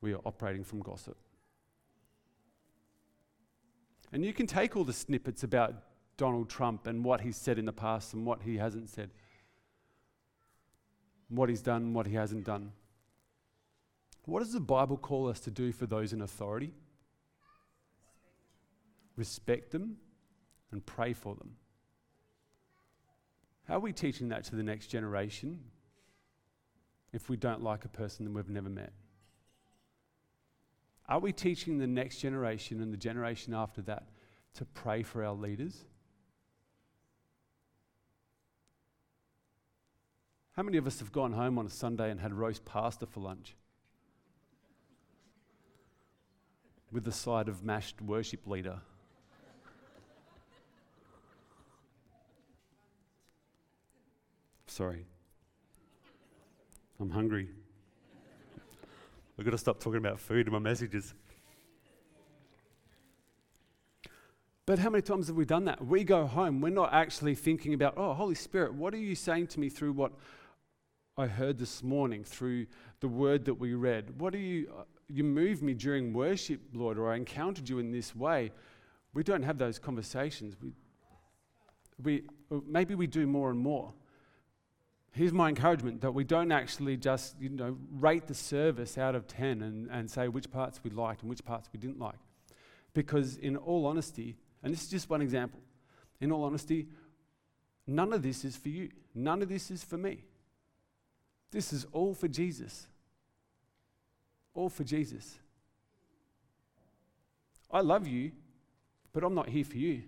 we 0.00 0.12
are 0.12 0.20
operating 0.26 0.64
from 0.64 0.80
gossip. 0.80 1.16
And 4.12 4.24
you 4.24 4.32
can 4.32 4.48
take 4.48 4.76
all 4.76 4.82
the 4.82 4.92
snippets 4.92 5.44
about 5.44 5.72
Donald 6.16 6.50
Trump 6.50 6.88
and 6.88 7.04
what 7.04 7.20
he's 7.20 7.36
said 7.36 7.60
in 7.60 7.64
the 7.64 7.72
past 7.72 8.12
and 8.12 8.26
what 8.26 8.42
he 8.42 8.56
hasn't 8.56 8.88
said, 8.88 9.10
what 11.28 11.48
he's 11.48 11.62
done, 11.62 11.94
what 11.94 12.08
he 12.08 12.14
hasn't 12.16 12.42
done. 12.42 12.72
What 14.24 14.40
does 14.40 14.52
the 14.52 14.58
Bible 14.58 14.96
call 14.96 15.28
us 15.28 15.38
to 15.40 15.50
do 15.52 15.70
for 15.70 15.86
those 15.86 16.12
in 16.12 16.22
authority? 16.22 16.72
Respect 19.16 19.70
them 19.70 19.98
and 20.72 20.84
pray 20.84 21.12
for 21.12 21.34
them. 21.34 21.52
How 23.68 23.76
are 23.76 23.80
we 23.80 23.92
teaching 23.92 24.28
that 24.30 24.44
to 24.44 24.56
the 24.56 24.62
next 24.62 24.88
generation 24.88 25.60
if 27.12 27.28
we 27.28 27.36
don't 27.36 27.62
like 27.62 27.84
a 27.84 27.88
person 27.88 28.24
that 28.24 28.32
we've 28.32 28.48
never 28.48 28.68
met? 28.68 28.92
Are 31.08 31.18
we 31.18 31.32
teaching 31.32 31.78
the 31.78 31.86
next 31.86 32.18
generation 32.18 32.80
and 32.80 32.92
the 32.92 32.96
generation 32.96 33.54
after 33.54 33.82
that 33.82 34.08
to 34.54 34.64
pray 34.64 35.02
for 35.02 35.24
our 35.24 35.34
leaders? 35.34 35.84
How 40.52 40.62
many 40.62 40.76
of 40.76 40.86
us 40.86 40.98
have 40.98 41.12
gone 41.12 41.32
home 41.32 41.58
on 41.58 41.66
a 41.66 41.70
Sunday 41.70 42.10
and 42.10 42.20
had 42.20 42.34
roast 42.34 42.64
pastor 42.64 43.06
for 43.06 43.20
lunch? 43.20 43.56
With 46.90 47.04
the 47.04 47.12
side 47.12 47.48
of 47.48 47.64
mashed 47.64 48.02
worship 48.02 48.46
leader. 48.46 48.80
Sorry. 54.72 55.04
I'm 56.98 57.10
hungry. 57.10 57.50
I've 59.38 59.44
got 59.44 59.50
to 59.50 59.58
stop 59.58 59.80
talking 59.80 59.98
about 59.98 60.18
food 60.18 60.46
in 60.46 60.52
my 60.54 60.58
messages. 60.58 61.12
But 64.64 64.78
how 64.78 64.88
many 64.88 65.02
times 65.02 65.26
have 65.26 65.36
we 65.36 65.44
done 65.44 65.66
that? 65.66 65.84
We 65.84 66.04
go 66.04 66.26
home, 66.26 66.62
we're 66.62 66.70
not 66.70 66.90
actually 66.94 67.34
thinking 67.34 67.74
about, 67.74 67.98
oh, 67.98 68.14
Holy 68.14 68.34
Spirit, 68.34 68.72
what 68.72 68.94
are 68.94 68.98
you 68.98 69.14
saying 69.14 69.48
to 69.48 69.60
me 69.60 69.68
through 69.68 69.92
what 69.92 70.12
I 71.18 71.26
heard 71.26 71.58
this 71.58 71.82
morning, 71.82 72.24
through 72.24 72.64
the 73.00 73.08
word 73.08 73.44
that 73.44 73.54
we 73.54 73.74
read? 73.74 74.18
What 74.18 74.32
do 74.32 74.38
you, 74.38 74.72
uh, 74.74 74.84
you 75.06 75.22
moved 75.22 75.62
me 75.62 75.74
during 75.74 76.14
worship, 76.14 76.62
Lord, 76.72 76.96
or 76.96 77.12
I 77.12 77.16
encountered 77.16 77.68
you 77.68 77.78
in 77.78 77.92
this 77.92 78.16
way? 78.16 78.52
We 79.12 79.22
don't 79.22 79.42
have 79.42 79.58
those 79.58 79.78
conversations. 79.78 80.56
We, 80.62 80.72
we, 82.02 82.22
maybe 82.66 82.94
we 82.94 83.06
do 83.06 83.26
more 83.26 83.50
and 83.50 83.58
more 83.58 83.92
here's 85.12 85.32
my 85.32 85.50
encouragement 85.50 86.00
that 86.00 86.12
we 86.12 86.24
don't 86.24 86.50
actually 86.50 86.96
just 86.96 87.38
you 87.38 87.50
know 87.50 87.76
rate 87.92 88.26
the 88.26 88.34
service 88.34 88.98
out 88.98 89.14
of 89.14 89.28
10 89.28 89.62
and, 89.62 89.88
and 89.90 90.10
say 90.10 90.28
which 90.28 90.50
parts 90.50 90.80
we 90.82 90.90
liked 90.90 91.20
and 91.20 91.30
which 91.30 91.44
parts 91.44 91.68
we 91.72 91.78
didn't 91.78 91.98
like. 91.98 92.18
Because 92.94 93.36
in 93.36 93.56
all 93.56 93.86
honesty 93.86 94.36
and 94.62 94.72
this 94.72 94.82
is 94.82 94.88
just 94.88 95.08
one 95.08 95.22
example 95.22 95.60
in 96.20 96.32
all 96.32 96.44
honesty 96.44 96.88
none 97.86 98.12
of 98.12 98.22
this 98.22 98.44
is 98.44 98.56
for 98.56 98.68
you. 98.68 98.90
None 99.14 99.42
of 99.42 99.48
this 99.48 99.70
is 99.70 99.84
for 99.84 99.98
me. 99.98 100.24
This 101.50 101.72
is 101.72 101.86
all 101.92 102.14
for 102.14 102.28
jesus. 102.28 102.86
All 104.54 104.70
for 104.70 104.84
jesus. 104.84 105.38
I 107.70 107.80
love 107.80 108.06
you 108.06 108.32
but 109.12 109.24
i'm 109.24 109.34
not 109.34 109.48
here 109.48 109.64
for 109.64 109.76
you. 109.76 110.02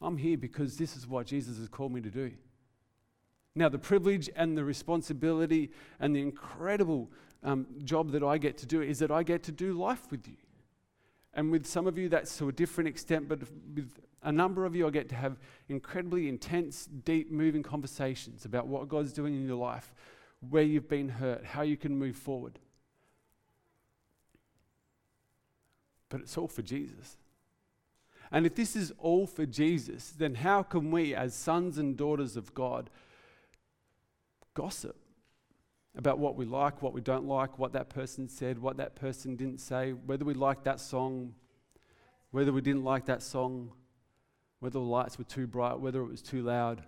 I'm 0.00 0.16
here 0.16 0.38
because 0.38 0.78
this 0.78 0.96
is 0.96 1.06
what 1.06 1.26
jesus 1.26 1.58
has 1.58 1.68
called 1.68 1.92
me 1.92 2.00
to 2.00 2.10
do 2.10 2.32
now, 3.56 3.68
the 3.68 3.78
privilege 3.78 4.28
and 4.34 4.56
the 4.56 4.64
responsibility 4.64 5.70
and 6.00 6.14
the 6.14 6.20
incredible 6.20 7.10
um, 7.44 7.66
job 7.84 8.10
that 8.10 8.22
I 8.24 8.36
get 8.36 8.58
to 8.58 8.66
do 8.66 8.82
is 8.82 8.98
that 8.98 9.12
I 9.12 9.22
get 9.22 9.44
to 9.44 9.52
do 9.52 9.74
life 9.74 10.10
with 10.10 10.26
you. 10.26 10.36
And 11.34 11.52
with 11.52 11.66
some 11.66 11.86
of 11.86 11.96
you, 11.96 12.08
that's 12.08 12.36
to 12.38 12.48
a 12.48 12.52
different 12.52 12.88
extent, 12.88 13.28
but 13.28 13.40
with 13.74 13.92
a 14.22 14.32
number 14.32 14.64
of 14.64 14.74
you, 14.74 14.86
I 14.86 14.90
get 14.90 15.08
to 15.10 15.14
have 15.14 15.38
incredibly 15.68 16.28
intense, 16.28 16.88
deep, 17.04 17.30
moving 17.30 17.62
conversations 17.62 18.44
about 18.44 18.66
what 18.66 18.88
God's 18.88 19.12
doing 19.12 19.34
in 19.34 19.46
your 19.46 19.56
life, 19.56 19.94
where 20.50 20.62
you've 20.62 20.88
been 20.88 21.08
hurt, 21.08 21.44
how 21.44 21.62
you 21.62 21.76
can 21.76 21.96
move 21.96 22.16
forward. 22.16 22.58
But 26.08 26.20
it's 26.22 26.36
all 26.36 26.48
for 26.48 26.62
Jesus. 26.62 27.16
And 28.32 28.46
if 28.46 28.56
this 28.56 28.74
is 28.74 28.92
all 28.98 29.26
for 29.26 29.46
Jesus, 29.46 30.10
then 30.10 30.36
how 30.36 30.64
can 30.64 30.90
we, 30.90 31.14
as 31.14 31.34
sons 31.34 31.78
and 31.78 31.96
daughters 31.96 32.36
of 32.36 32.52
God, 32.54 32.90
gossip 34.54 34.96
about 35.96 36.18
what 36.18 36.36
we 36.36 36.44
like, 36.44 36.82
what 36.82 36.92
we 36.92 37.00
don't 37.00 37.26
like, 37.26 37.58
what 37.58 37.72
that 37.72 37.88
person 37.88 38.28
said, 38.28 38.58
what 38.58 38.76
that 38.78 38.96
person 38.96 39.36
didn't 39.36 39.58
say, 39.58 39.92
whether 39.92 40.24
we 40.24 40.34
liked 40.34 40.64
that 40.64 40.80
song, 40.80 41.34
whether 42.30 42.52
we 42.52 42.60
didn't 42.60 42.82
like 42.82 43.06
that 43.06 43.22
song, 43.22 43.70
whether 44.58 44.72
the 44.72 44.80
lights 44.80 45.18
were 45.18 45.24
too 45.24 45.46
bright, 45.46 45.78
whether 45.78 46.00
it 46.00 46.08
was 46.08 46.22
too 46.22 46.42
loud? 46.42 46.82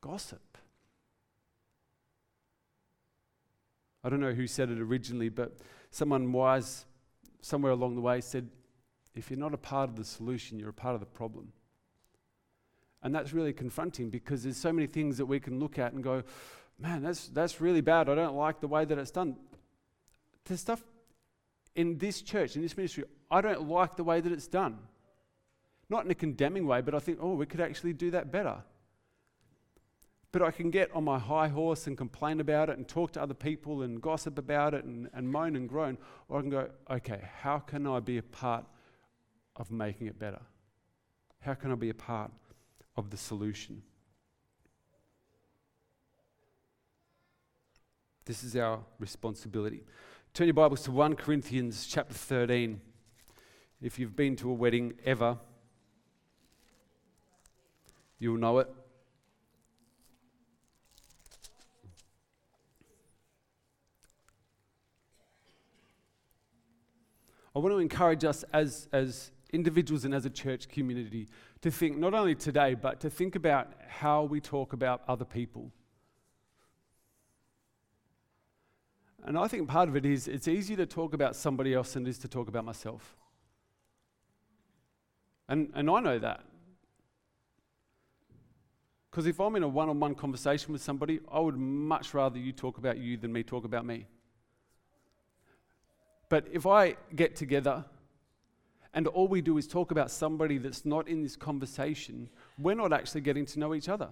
Gossip. 0.00 0.58
I 4.04 4.10
don't 4.10 4.20
know 4.20 4.34
who 4.34 4.46
said 4.46 4.70
it 4.70 4.78
originally, 4.78 5.30
but 5.30 5.56
someone 5.90 6.30
wise 6.30 6.84
somewhere 7.40 7.72
along 7.72 7.94
the 7.94 8.00
way 8.00 8.20
said, 8.20 8.48
if 9.14 9.30
you're 9.30 9.38
not 9.38 9.54
a 9.54 9.58
part 9.58 9.88
of 9.88 9.96
the 9.96 10.04
solution, 10.04 10.58
you're 10.58 10.70
a 10.70 10.74
part 10.74 10.94
of 10.94 11.00
the 11.00 11.06
problem. 11.06 11.52
And 13.04 13.14
that's 13.14 13.34
really 13.34 13.52
confronting 13.52 14.08
because 14.08 14.42
there's 14.42 14.56
so 14.56 14.72
many 14.72 14.86
things 14.86 15.18
that 15.18 15.26
we 15.26 15.38
can 15.38 15.60
look 15.60 15.78
at 15.78 15.92
and 15.92 16.02
go, 16.02 16.24
man, 16.78 17.02
that's, 17.02 17.28
that's 17.28 17.60
really 17.60 17.82
bad. 17.82 18.08
I 18.08 18.14
don't 18.14 18.34
like 18.34 18.60
the 18.60 18.66
way 18.66 18.86
that 18.86 18.98
it's 18.98 19.10
done. 19.10 19.36
There's 20.46 20.60
stuff 20.60 20.82
in 21.76 21.98
this 21.98 22.22
church, 22.22 22.56
in 22.56 22.62
this 22.62 22.76
ministry, 22.76 23.04
I 23.30 23.42
don't 23.42 23.68
like 23.68 23.96
the 23.96 24.04
way 24.04 24.20
that 24.20 24.32
it's 24.32 24.46
done. 24.46 24.78
Not 25.90 26.06
in 26.06 26.10
a 26.10 26.14
condemning 26.14 26.66
way, 26.66 26.80
but 26.80 26.94
I 26.94 26.98
think, 26.98 27.18
oh, 27.20 27.34
we 27.34 27.46
could 27.46 27.60
actually 27.60 27.92
do 27.92 28.10
that 28.12 28.32
better. 28.32 28.56
But 30.32 30.42
I 30.42 30.50
can 30.50 30.70
get 30.70 30.90
on 30.94 31.04
my 31.04 31.18
high 31.18 31.48
horse 31.48 31.86
and 31.86 31.98
complain 31.98 32.40
about 32.40 32.70
it 32.70 32.78
and 32.78 32.88
talk 32.88 33.12
to 33.12 33.22
other 33.22 33.34
people 33.34 33.82
and 33.82 34.00
gossip 34.00 34.38
about 34.38 34.72
it 34.74 34.84
and, 34.84 35.08
and 35.12 35.28
moan 35.28 35.56
and 35.56 35.68
groan. 35.68 35.98
Or 36.28 36.38
I 36.38 36.40
can 36.40 36.50
go, 36.50 36.70
okay, 36.90 37.20
how 37.40 37.58
can 37.58 37.86
I 37.86 38.00
be 38.00 38.18
a 38.18 38.22
part 38.22 38.64
of 39.56 39.70
making 39.70 40.06
it 40.06 40.18
better? 40.18 40.40
How 41.40 41.54
can 41.54 41.70
I 41.70 41.74
be 41.74 41.90
a 41.90 41.94
part 41.94 42.32
of 42.96 43.10
the 43.10 43.16
solution? 43.16 43.82
This 48.26 48.42
is 48.42 48.56
our 48.56 48.80
responsibility. 48.98 49.84
Turn 50.32 50.46
your 50.46 50.54
Bibles 50.54 50.82
to 50.84 50.90
1 50.90 51.14
Corinthians 51.16 51.86
chapter 51.86 52.14
13. 52.14 52.80
If 53.82 53.98
you've 53.98 54.16
been 54.16 54.34
to 54.36 54.50
a 54.50 54.54
wedding 54.54 54.94
ever, 55.04 55.38
you'll 58.18 58.38
know 58.38 58.60
it. 58.60 58.68
I 67.54 67.58
want 67.60 67.72
to 67.74 67.78
encourage 67.78 68.24
us 68.24 68.42
as, 68.52 68.88
as 68.90 69.30
individuals 69.54 70.04
and 70.04 70.14
as 70.14 70.26
a 70.26 70.30
church 70.30 70.68
community 70.68 71.28
to 71.62 71.70
think 71.70 71.96
not 71.96 72.12
only 72.12 72.34
today, 72.34 72.74
but 72.74 73.00
to 73.00 73.08
think 73.08 73.36
about 73.36 73.72
how 73.88 74.24
we 74.24 74.40
talk 74.40 74.72
about 74.72 75.02
other 75.08 75.24
people. 75.24 75.70
And 79.24 79.38
I 79.38 79.48
think 79.48 79.68
part 79.68 79.88
of 79.88 79.96
it 79.96 80.04
is 80.04 80.28
it's 80.28 80.48
easier 80.48 80.76
to 80.76 80.86
talk 80.86 81.14
about 81.14 81.34
somebody 81.34 81.72
else 81.72 81.94
than 81.94 82.06
it 82.06 82.10
is 82.10 82.18
to 82.18 82.28
talk 82.28 82.48
about 82.48 82.64
myself. 82.64 83.16
And, 85.48 85.70
and 85.74 85.88
I 85.88 86.00
know 86.00 86.18
that. 86.18 86.40
Because 89.10 89.26
if 89.26 89.40
I'm 89.40 89.54
in 89.56 89.62
a 89.62 89.68
one 89.68 89.88
on 89.88 90.00
one 90.00 90.14
conversation 90.14 90.72
with 90.72 90.82
somebody, 90.82 91.20
I 91.30 91.38
would 91.38 91.56
much 91.56 92.12
rather 92.14 92.38
you 92.38 92.52
talk 92.52 92.78
about 92.78 92.98
you 92.98 93.16
than 93.16 93.32
me 93.32 93.42
talk 93.44 93.64
about 93.64 93.86
me. 93.86 94.06
But 96.28 96.48
if 96.52 96.66
I 96.66 96.96
get 97.14 97.36
together 97.36 97.84
and 98.94 99.06
all 99.08 99.28
we 99.28 99.42
do 99.42 99.58
is 99.58 99.66
talk 99.66 99.90
about 99.90 100.10
somebody 100.10 100.56
that's 100.56 100.84
not 100.84 101.08
in 101.08 101.22
this 101.22 101.36
conversation, 101.36 102.28
we're 102.58 102.74
not 102.74 102.92
actually 102.92 103.20
getting 103.20 103.44
to 103.46 103.58
know 103.58 103.74
each 103.74 103.88
other. 103.88 104.08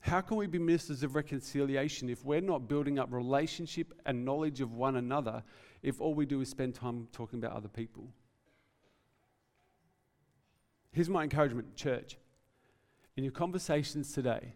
How 0.00 0.20
can 0.20 0.36
we 0.36 0.46
be 0.46 0.58
ministers 0.58 1.02
of 1.02 1.14
reconciliation 1.14 2.10
if 2.10 2.24
we're 2.24 2.40
not 2.40 2.68
building 2.68 2.98
up 2.98 3.08
relationship 3.10 3.92
and 4.04 4.24
knowledge 4.24 4.60
of 4.60 4.72
one 4.72 4.96
another 4.96 5.42
if 5.82 6.00
all 6.00 6.14
we 6.14 6.26
do 6.26 6.40
is 6.40 6.48
spend 6.48 6.74
time 6.74 7.08
talking 7.12 7.38
about 7.38 7.52
other 7.56 7.68
people? 7.68 8.08
Here's 10.92 11.08
my 11.08 11.22
encouragement, 11.22 11.74
church. 11.76 12.18
In 13.16 13.24
your 13.24 13.32
conversations 13.32 14.12
today, 14.12 14.54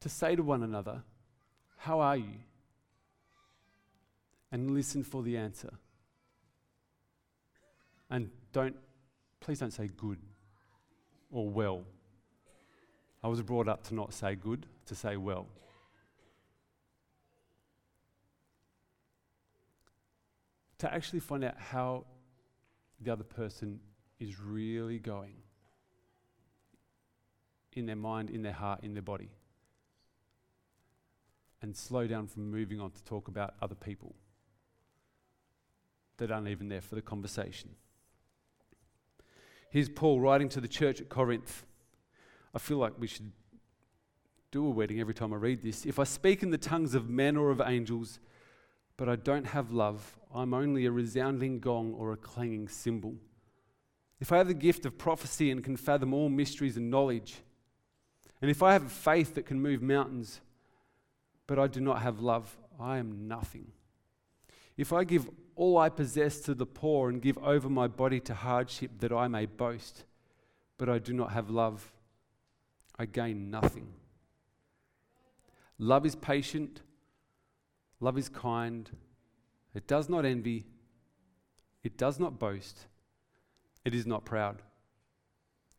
to 0.00 0.08
say 0.08 0.34
to 0.36 0.42
one 0.42 0.62
another, 0.62 1.02
How 1.76 2.00
are 2.00 2.16
you? 2.16 2.40
and 4.54 4.70
listen 4.70 5.02
for 5.02 5.24
the 5.24 5.36
answer. 5.36 5.72
And 8.10 8.30
don't, 8.52 8.76
please 9.40 9.58
don't 9.58 9.72
say 9.72 9.88
good 9.96 10.18
or 11.30 11.48
well. 11.48 11.84
I 13.22 13.28
was 13.28 13.40
brought 13.42 13.68
up 13.68 13.82
to 13.88 13.94
not 13.94 14.12
say 14.12 14.34
good, 14.34 14.66
to 14.86 14.94
say 14.94 15.16
well. 15.16 15.46
To 20.78 20.92
actually 20.92 21.20
find 21.20 21.42
out 21.44 21.58
how 21.58 22.04
the 23.00 23.12
other 23.12 23.24
person 23.24 23.80
is 24.20 24.38
really 24.38 24.98
going 24.98 25.36
in 27.72 27.86
their 27.86 27.96
mind, 27.96 28.30
in 28.30 28.42
their 28.42 28.52
heart, 28.52 28.80
in 28.82 28.94
their 28.94 29.02
body. 29.02 29.30
And 31.62 31.74
slow 31.76 32.06
down 32.06 32.26
from 32.26 32.50
moving 32.50 32.80
on 32.80 32.90
to 32.90 33.02
talk 33.04 33.28
about 33.28 33.54
other 33.62 33.74
people 33.74 34.14
that 36.18 36.30
aren't 36.30 36.48
even 36.48 36.68
there 36.68 36.82
for 36.82 36.94
the 36.94 37.02
conversation. 37.02 37.70
Here's 39.74 39.88
Paul 39.88 40.20
writing 40.20 40.48
to 40.50 40.60
the 40.60 40.68
church 40.68 41.00
at 41.00 41.08
Corinth. 41.08 41.64
I 42.54 42.60
feel 42.60 42.76
like 42.76 42.92
we 42.96 43.08
should 43.08 43.32
do 44.52 44.64
a 44.64 44.70
wedding 44.70 45.00
every 45.00 45.14
time 45.14 45.32
I 45.32 45.36
read 45.36 45.62
this. 45.62 45.84
If 45.84 45.98
I 45.98 46.04
speak 46.04 46.44
in 46.44 46.50
the 46.50 46.58
tongues 46.58 46.94
of 46.94 47.10
men 47.10 47.36
or 47.36 47.50
of 47.50 47.60
angels, 47.60 48.20
but 48.96 49.08
I 49.08 49.16
don't 49.16 49.48
have 49.48 49.72
love, 49.72 50.16
I'm 50.32 50.54
only 50.54 50.86
a 50.86 50.92
resounding 50.92 51.58
gong 51.58 51.92
or 51.92 52.12
a 52.12 52.16
clanging 52.16 52.68
cymbal. 52.68 53.16
If 54.20 54.30
I 54.30 54.36
have 54.36 54.46
the 54.46 54.54
gift 54.54 54.86
of 54.86 54.96
prophecy 54.96 55.50
and 55.50 55.64
can 55.64 55.76
fathom 55.76 56.14
all 56.14 56.28
mysteries 56.28 56.76
and 56.76 56.88
knowledge, 56.88 57.34
and 58.40 58.52
if 58.52 58.62
I 58.62 58.74
have 58.74 58.86
a 58.86 58.88
faith 58.88 59.34
that 59.34 59.44
can 59.44 59.60
move 59.60 59.82
mountains, 59.82 60.40
but 61.48 61.58
I 61.58 61.66
do 61.66 61.80
not 61.80 62.00
have 62.00 62.20
love, 62.20 62.56
I 62.78 62.98
am 62.98 63.26
nothing. 63.26 63.72
If 64.76 64.92
I 64.92 65.02
give 65.02 65.28
all 65.56 65.78
I 65.78 65.88
possess 65.88 66.40
to 66.40 66.54
the 66.54 66.66
poor 66.66 67.08
and 67.08 67.22
give 67.22 67.38
over 67.38 67.68
my 67.68 67.86
body 67.86 68.20
to 68.20 68.34
hardship 68.34 68.90
that 68.98 69.12
I 69.12 69.28
may 69.28 69.46
boast, 69.46 70.04
but 70.78 70.88
I 70.88 70.98
do 70.98 71.12
not 71.12 71.32
have 71.32 71.50
love, 71.50 71.92
I 72.98 73.06
gain 73.06 73.50
nothing. 73.50 73.88
Love 75.78 76.06
is 76.06 76.14
patient, 76.14 76.82
love 78.00 78.16
is 78.16 78.28
kind, 78.28 78.90
it 79.74 79.86
does 79.86 80.08
not 80.08 80.24
envy, 80.24 80.66
it 81.82 81.96
does 81.96 82.18
not 82.18 82.38
boast, 82.38 82.86
it 83.84 83.94
is 83.94 84.06
not 84.06 84.24
proud, 84.24 84.62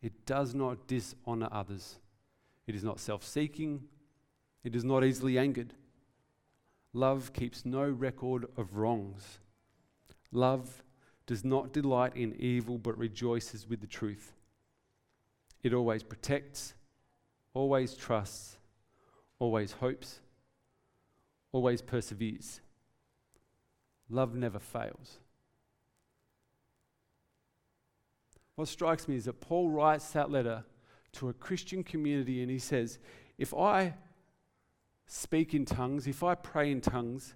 it 0.02 0.26
does 0.26 0.54
not 0.54 0.88
dishonor 0.88 1.50
others, 1.52 1.96
it 2.68 2.76
is 2.76 2.84
not 2.84 3.00
self 3.00 3.24
seeking, 3.24 3.84
it 4.64 4.76
is 4.76 4.84
not 4.84 5.04
easily 5.04 5.38
angered. 5.38 5.74
Love 6.94 7.34
keeps 7.34 7.66
no 7.66 7.84
record 7.84 8.48
of 8.58 8.78
wrongs. 8.78 9.40
Love 10.32 10.84
does 11.28 11.44
not 11.44 11.74
delight 11.74 12.16
in 12.16 12.36
evil 12.40 12.78
but 12.78 12.98
rejoices 12.98 13.68
with 13.68 13.82
the 13.82 13.88
truth. 13.88 14.34
It 15.64 15.74
always 15.74 16.04
protects, 16.04 16.76
always 17.54 17.96
trusts, 17.96 18.58
always 19.40 19.72
hopes, 19.74 20.20
always 21.52 21.82
perseveres. 21.82 22.62
Love 24.10 24.36
never 24.36 24.60
fails. 24.60 25.18
What 28.56 28.68
strikes 28.68 29.08
me 29.08 29.16
is 29.16 29.26
that 29.26 29.42
Paul 29.42 29.70
writes 29.70 30.12
that 30.12 30.32
letter 30.32 30.64
to 31.14 31.30
a 31.30 31.34
Christian 31.34 31.84
community 31.84 32.42
and 32.42 32.52
he 32.52 32.60
says, 32.60 33.00
If 33.38 33.54
I 33.54 33.96
speak 35.08 35.54
in 35.54 35.66
tongues, 35.66 36.08
if 36.08 36.24
I 36.24 36.36
pray 36.36 36.72
in 36.72 36.82
tongues, 36.82 37.34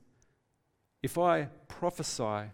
if 1.02 1.17
I 1.17 1.49
prophesy, 1.67 2.52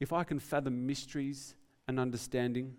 if 0.00 0.12
I 0.12 0.24
can 0.24 0.38
fathom 0.38 0.86
mysteries 0.86 1.54
and 1.86 2.00
understanding, 2.00 2.74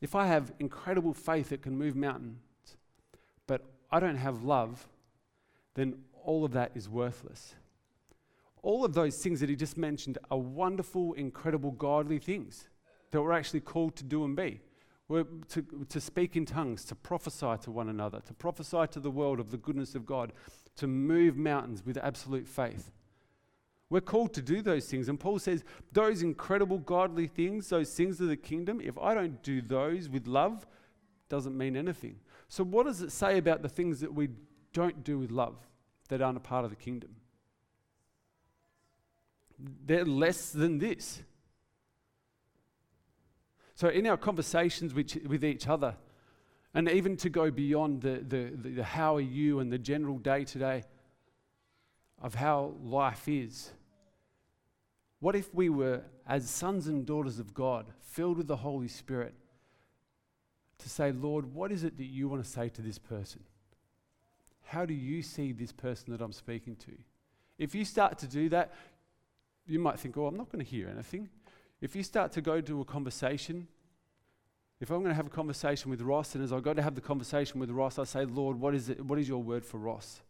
if 0.00 0.14
I 0.14 0.26
have 0.26 0.52
incredible 0.58 1.14
faith 1.14 1.50
that 1.50 1.62
can 1.62 1.76
move 1.76 1.94
mountains, 1.94 2.38
but 3.46 3.62
I 3.90 4.00
don't 4.00 4.16
have 4.16 4.42
love, 4.42 4.88
then 5.74 5.96
all 6.24 6.44
of 6.44 6.52
that 6.52 6.72
is 6.74 6.88
worthless. 6.88 7.54
All 8.62 8.84
of 8.84 8.94
those 8.94 9.18
things 9.18 9.40
that 9.40 9.50
he 9.50 9.56
just 9.56 9.76
mentioned 9.76 10.16
are 10.30 10.38
wonderful, 10.38 11.12
incredible, 11.14 11.70
godly 11.70 12.18
things 12.18 12.68
that 13.10 13.20
we're 13.20 13.32
actually 13.32 13.60
called 13.60 13.94
to 13.96 14.04
do 14.04 14.24
and 14.24 14.34
be. 14.34 14.60
We're 15.06 15.24
to, 15.50 15.62
to 15.90 16.00
speak 16.00 16.34
in 16.34 16.46
tongues, 16.46 16.84
to 16.86 16.94
prophesy 16.94 17.56
to 17.62 17.70
one 17.70 17.90
another, 17.90 18.20
to 18.26 18.32
prophesy 18.32 18.86
to 18.92 19.00
the 19.00 19.10
world 19.10 19.38
of 19.38 19.50
the 19.50 19.58
goodness 19.58 19.94
of 19.94 20.06
God, 20.06 20.32
to 20.76 20.86
move 20.86 21.36
mountains 21.36 21.84
with 21.84 21.98
absolute 21.98 22.48
faith. 22.48 22.90
We're 23.90 24.00
called 24.00 24.32
to 24.34 24.42
do 24.42 24.62
those 24.62 24.86
things. 24.86 25.08
And 25.08 25.20
Paul 25.20 25.38
says, 25.38 25.62
those 25.92 26.22
incredible 26.22 26.78
godly 26.78 27.26
things, 27.26 27.68
those 27.68 27.92
things 27.92 28.20
of 28.20 28.28
the 28.28 28.36
kingdom, 28.36 28.80
if 28.82 28.98
I 28.98 29.14
don't 29.14 29.42
do 29.42 29.60
those 29.60 30.08
with 30.08 30.26
love, 30.26 30.66
doesn't 31.28 31.56
mean 31.56 31.76
anything. 31.76 32.16
So, 32.48 32.64
what 32.64 32.86
does 32.86 33.02
it 33.02 33.12
say 33.12 33.38
about 33.38 33.62
the 33.62 33.68
things 33.68 34.00
that 34.00 34.12
we 34.12 34.28
don't 34.72 35.04
do 35.04 35.18
with 35.18 35.30
love 35.30 35.56
that 36.08 36.22
aren't 36.22 36.36
a 36.36 36.40
part 36.40 36.64
of 36.64 36.70
the 36.70 36.76
kingdom? 36.76 37.16
They're 39.58 40.04
less 40.04 40.50
than 40.50 40.78
this. 40.78 41.22
So, 43.74 43.88
in 43.88 44.06
our 44.06 44.16
conversations 44.16 44.94
with, 44.94 45.16
with 45.26 45.44
each 45.44 45.66
other, 45.66 45.96
and 46.74 46.88
even 46.88 47.16
to 47.18 47.28
go 47.28 47.50
beyond 47.50 48.02
the, 48.02 48.24
the, 48.26 48.52
the, 48.54 48.68
the 48.70 48.84
how 48.84 49.16
are 49.16 49.20
you 49.20 49.60
and 49.60 49.72
the 49.72 49.78
general 49.78 50.18
day 50.18 50.44
to 50.44 50.58
day 50.58 50.84
of 52.20 52.34
how 52.34 52.74
life 52.82 53.28
is, 53.28 53.70
what 55.20 55.34
if 55.34 55.54
we 55.54 55.68
were, 55.68 56.02
as 56.26 56.48
sons 56.48 56.86
and 56.86 57.06
daughters 57.06 57.38
of 57.38 57.54
God, 57.54 57.86
filled 58.00 58.36
with 58.36 58.46
the 58.46 58.56
Holy 58.56 58.88
Spirit, 58.88 59.34
to 60.78 60.88
say, 60.88 61.12
Lord, 61.12 61.54
what 61.54 61.72
is 61.72 61.84
it 61.84 61.96
that 61.96 62.04
you 62.04 62.28
want 62.28 62.44
to 62.44 62.50
say 62.50 62.68
to 62.68 62.82
this 62.82 62.98
person? 62.98 63.40
How 64.64 64.84
do 64.84 64.94
you 64.94 65.22
see 65.22 65.52
this 65.52 65.72
person 65.72 66.12
that 66.12 66.20
I'm 66.20 66.32
speaking 66.32 66.76
to? 66.76 66.92
If 67.58 67.74
you 67.74 67.84
start 67.84 68.18
to 68.18 68.26
do 68.26 68.48
that, 68.50 68.74
you 69.66 69.78
might 69.78 69.98
think, 69.98 70.16
oh, 70.16 70.26
I'm 70.26 70.36
not 70.36 70.50
going 70.50 70.64
to 70.64 70.70
hear 70.70 70.88
anything. 70.88 71.28
If 71.80 71.94
you 71.94 72.02
start 72.02 72.32
to 72.32 72.40
go 72.40 72.60
to 72.60 72.80
a 72.80 72.84
conversation, 72.84 73.68
if 74.80 74.90
I'm 74.90 74.98
going 74.98 75.10
to 75.10 75.14
have 75.14 75.26
a 75.26 75.30
conversation 75.30 75.90
with 75.90 76.02
Ross, 76.02 76.34
and 76.34 76.44
as 76.44 76.52
I 76.52 76.60
go 76.60 76.74
to 76.74 76.82
have 76.82 76.94
the 76.94 77.00
conversation 77.00 77.60
with 77.60 77.70
Ross, 77.70 77.98
I 77.98 78.04
say, 78.04 78.24
Lord, 78.24 78.58
what 78.58 78.74
is, 78.74 78.90
it, 78.90 79.04
what 79.04 79.18
is 79.18 79.28
your 79.28 79.42
word 79.42 79.64
for 79.64 79.78
Ross? 79.78 80.20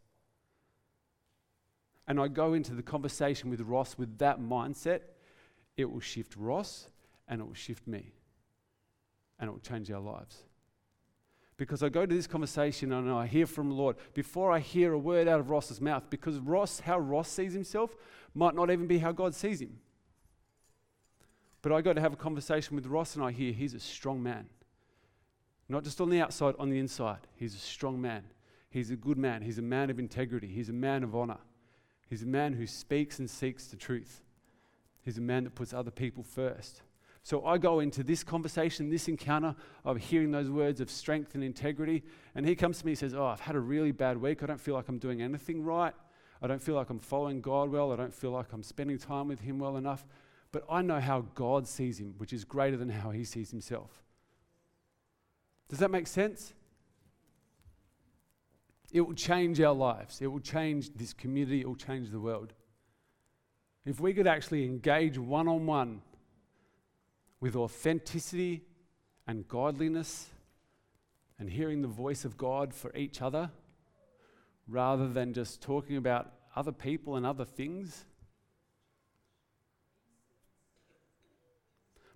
And 2.06 2.20
I 2.20 2.28
go 2.28 2.52
into 2.54 2.74
the 2.74 2.82
conversation 2.82 3.50
with 3.50 3.60
Ross 3.62 3.96
with 3.96 4.18
that 4.18 4.40
mindset, 4.40 5.00
it 5.76 5.90
will 5.90 6.00
shift 6.00 6.36
Ross 6.36 6.88
and 7.28 7.40
it 7.40 7.44
will 7.44 7.54
shift 7.54 7.86
me. 7.86 8.12
And 9.38 9.48
it 9.48 9.52
will 9.52 9.60
change 9.60 9.90
our 9.90 10.00
lives. 10.00 10.44
Because 11.56 11.82
I 11.82 11.88
go 11.88 12.04
to 12.04 12.14
this 12.14 12.26
conversation 12.26 12.92
and 12.92 13.10
I 13.10 13.26
hear 13.26 13.46
from 13.46 13.68
the 13.68 13.74
Lord 13.74 13.96
before 14.12 14.50
I 14.50 14.58
hear 14.58 14.92
a 14.92 14.98
word 14.98 15.28
out 15.28 15.40
of 15.40 15.50
Ross's 15.50 15.80
mouth, 15.80 16.04
because 16.10 16.38
Ross, 16.38 16.80
how 16.80 16.98
Ross 16.98 17.28
sees 17.28 17.52
himself, 17.52 17.94
might 18.34 18.54
not 18.54 18.70
even 18.70 18.86
be 18.86 18.98
how 18.98 19.12
God 19.12 19.34
sees 19.34 19.60
him. 19.60 19.78
But 21.62 21.72
I 21.72 21.80
go 21.80 21.92
to 21.92 22.00
have 22.00 22.12
a 22.12 22.16
conversation 22.16 22.76
with 22.76 22.86
Ross 22.86 23.14
and 23.14 23.24
I 23.24 23.30
hear 23.30 23.52
he's 23.52 23.74
a 23.74 23.80
strong 23.80 24.22
man. 24.22 24.46
Not 25.68 25.84
just 25.84 26.00
on 26.00 26.10
the 26.10 26.20
outside, 26.20 26.54
on 26.58 26.68
the 26.68 26.78
inside. 26.78 27.20
He's 27.36 27.54
a 27.54 27.58
strong 27.58 28.00
man. 28.00 28.24
He's 28.68 28.90
a 28.90 28.96
good 28.96 29.16
man. 29.16 29.40
He's 29.40 29.58
a 29.58 29.62
man 29.62 29.88
of 29.88 29.98
integrity. 29.98 30.48
He's 30.48 30.68
a 30.68 30.74
man 30.74 31.04
of 31.04 31.14
honor. 31.14 31.38
He's 32.08 32.22
a 32.22 32.26
man 32.26 32.54
who 32.54 32.66
speaks 32.66 33.18
and 33.18 33.28
seeks 33.28 33.66
the 33.66 33.76
truth. 33.76 34.22
He's 35.02 35.18
a 35.18 35.22
man 35.22 35.44
that 35.44 35.54
puts 35.54 35.72
other 35.72 35.90
people 35.90 36.22
first. 36.22 36.82
So 37.22 37.44
I 37.46 37.56
go 37.56 37.80
into 37.80 38.02
this 38.02 38.22
conversation, 38.22 38.90
this 38.90 39.08
encounter 39.08 39.54
of 39.84 39.96
hearing 39.96 40.30
those 40.30 40.50
words 40.50 40.80
of 40.80 40.90
strength 40.90 41.34
and 41.34 41.42
integrity, 41.42 42.02
and 42.34 42.46
he 42.46 42.54
comes 42.54 42.78
to 42.80 42.86
me 42.86 42.92
and 42.92 42.98
says, 42.98 43.14
Oh, 43.14 43.24
I've 43.24 43.40
had 43.40 43.56
a 43.56 43.60
really 43.60 43.92
bad 43.92 44.18
week. 44.18 44.42
I 44.42 44.46
don't 44.46 44.60
feel 44.60 44.74
like 44.74 44.88
I'm 44.88 44.98
doing 44.98 45.22
anything 45.22 45.62
right. 45.62 45.94
I 46.42 46.46
don't 46.46 46.62
feel 46.62 46.74
like 46.74 46.90
I'm 46.90 46.98
following 46.98 47.40
God 47.40 47.70
well. 47.70 47.92
I 47.92 47.96
don't 47.96 48.12
feel 48.12 48.30
like 48.30 48.52
I'm 48.52 48.62
spending 48.62 48.98
time 48.98 49.28
with 49.28 49.40
Him 49.40 49.58
well 49.58 49.76
enough 49.76 50.04
but 50.54 50.64
I 50.70 50.82
know 50.82 51.00
how 51.00 51.22
God 51.34 51.66
sees 51.66 51.98
him, 51.98 52.14
which 52.18 52.32
is 52.32 52.44
greater 52.44 52.76
than 52.76 52.88
how 52.88 53.10
he 53.10 53.24
sees 53.24 53.50
himself. 53.50 54.04
Does 55.68 55.80
that 55.80 55.90
make 55.90 56.06
sense? 56.06 56.54
It 58.94 59.02
will 59.02 59.14
change 59.14 59.60
our 59.60 59.74
lives. 59.74 60.22
It 60.22 60.28
will 60.28 60.40
change 60.40 60.94
this 60.94 61.12
community. 61.12 61.60
It 61.60 61.68
will 61.68 61.76
change 61.76 62.10
the 62.10 62.20
world. 62.20 62.54
If 63.84 64.00
we 64.00 64.14
could 64.14 64.26
actually 64.26 64.64
engage 64.64 65.18
one 65.18 65.48
on 65.48 65.66
one 65.66 66.00
with 67.40 67.54
authenticity 67.54 68.62
and 69.26 69.46
godliness 69.46 70.30
and 71.38 71.50
hearing 71.50 71.82
the 71.82 71.88
voice 71.88 72.24
of 72.24 72.38
God 72.38 72.72
for 72.72 72.96
each 72.96 73.20
other 73.20 73.50
rather 74.66 75.06
than 75.06 75.34
just 75.34 75.60
talking 75.60 75.98
about 75.98 76.32
other 76.56 76.72
people 76.72 77.16
and 77.16 77.26
other 77.26 77.44
things, 77.44 78.06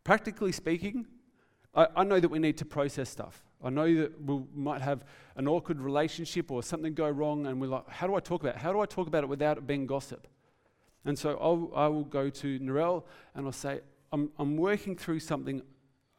Practically 0.09 0.53
speaking, 0.53 1.05
I, 1.75 1.87
I 1.97 2.03
know 2.03 2.19
that 2.19 2.31
we 2.31 2.39
need 2.39 2.57
to 2.57 2.65
process 2.65 3.11
stuff. 3.11 3.45
I 3.63 3.71
know 3.71 3.93
that 4.03 4.23
we 4.23 4.43
might 4.55 4.81
have 4.83 5.05
an 5.37 5.49
awkward 5.49 5.81
relationship 5.81 6.51
or 6.51 6.63
something 6.63 6.95
go 6.95 7.09
wrong, 7.09 7.47
and 7.47 7.61
we're 7.61 7.69
like, 7.69 7.89
how 7.89 8.07
do 8.07 8.15
I 8.15 8.21
talk 8.21 8.43
about 8.43 8.57
it? 8.57 8.61
How 8.61 8.73
do 8.73 8.81
I 8.81 8.87
talk 8.87 9.09
about 9.09 9.25
it 9.25 9.29
without 9.29 9.59
it 9.59 9.67
being 9.67 9.87
gossip? 9.87 10.29
And 11.05 11.19
so 11.19 11.39
I'll, 11.41 11.71
I 11.75 11.89
will 11.89 12.05
go 12.05 12.29
to 12.29 12.59
Narelle 12.61 13.05
and 13.35 13.47
I'll 13.47 13.53
say, 13.53 13.81
I'm, 14.13 14.31
I'm 14.39 14.57
working 14.57 14.97
through 14.97 15.21
something. 15.21 15.63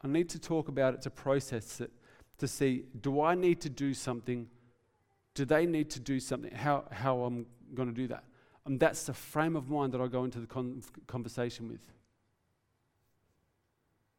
I 0.02 0.08
need 0.08 0.28
to 0.30 0.38
talk 0.38 0.68
about 0.68 0.94
it 0.94 1.02
to 1.02 1.10
process 1.10 1.80
it, 1.80 1.92
to 2.38 2.48
see, 2.48 2.84
do 3.00 3.20
I 3.20 3.34
need 3.34 3.60
to 3.62 3.68
do 3.68 3.94
something? 3.94 4.48
Do 5.34 5.44
they 5.44 5.66
need 5.66 5.90
to 5.90 6.00
do 6.00 6.18
something? 6.18 6.52
How, 6.52 6.84
how 6.90 7.22
I'm 7.22 7.46
going 7.74 7.88
to 7.88 7.94
do 7.94 8.08
that? 8.08 8.24
And 8.66 8.78
that's 8.80 9.04
the 9.04 9.14
frame 9.14 9.56
of 9.56 9.70
mind 9.70 9.92
that 9.92 10.00
I 10.00 10.06
go 10.06 10.24
into 10.24 10.40
the 10.40 10.46
con- 10.46 10.82
conversation 11.06 11.68
with 11.68 11.80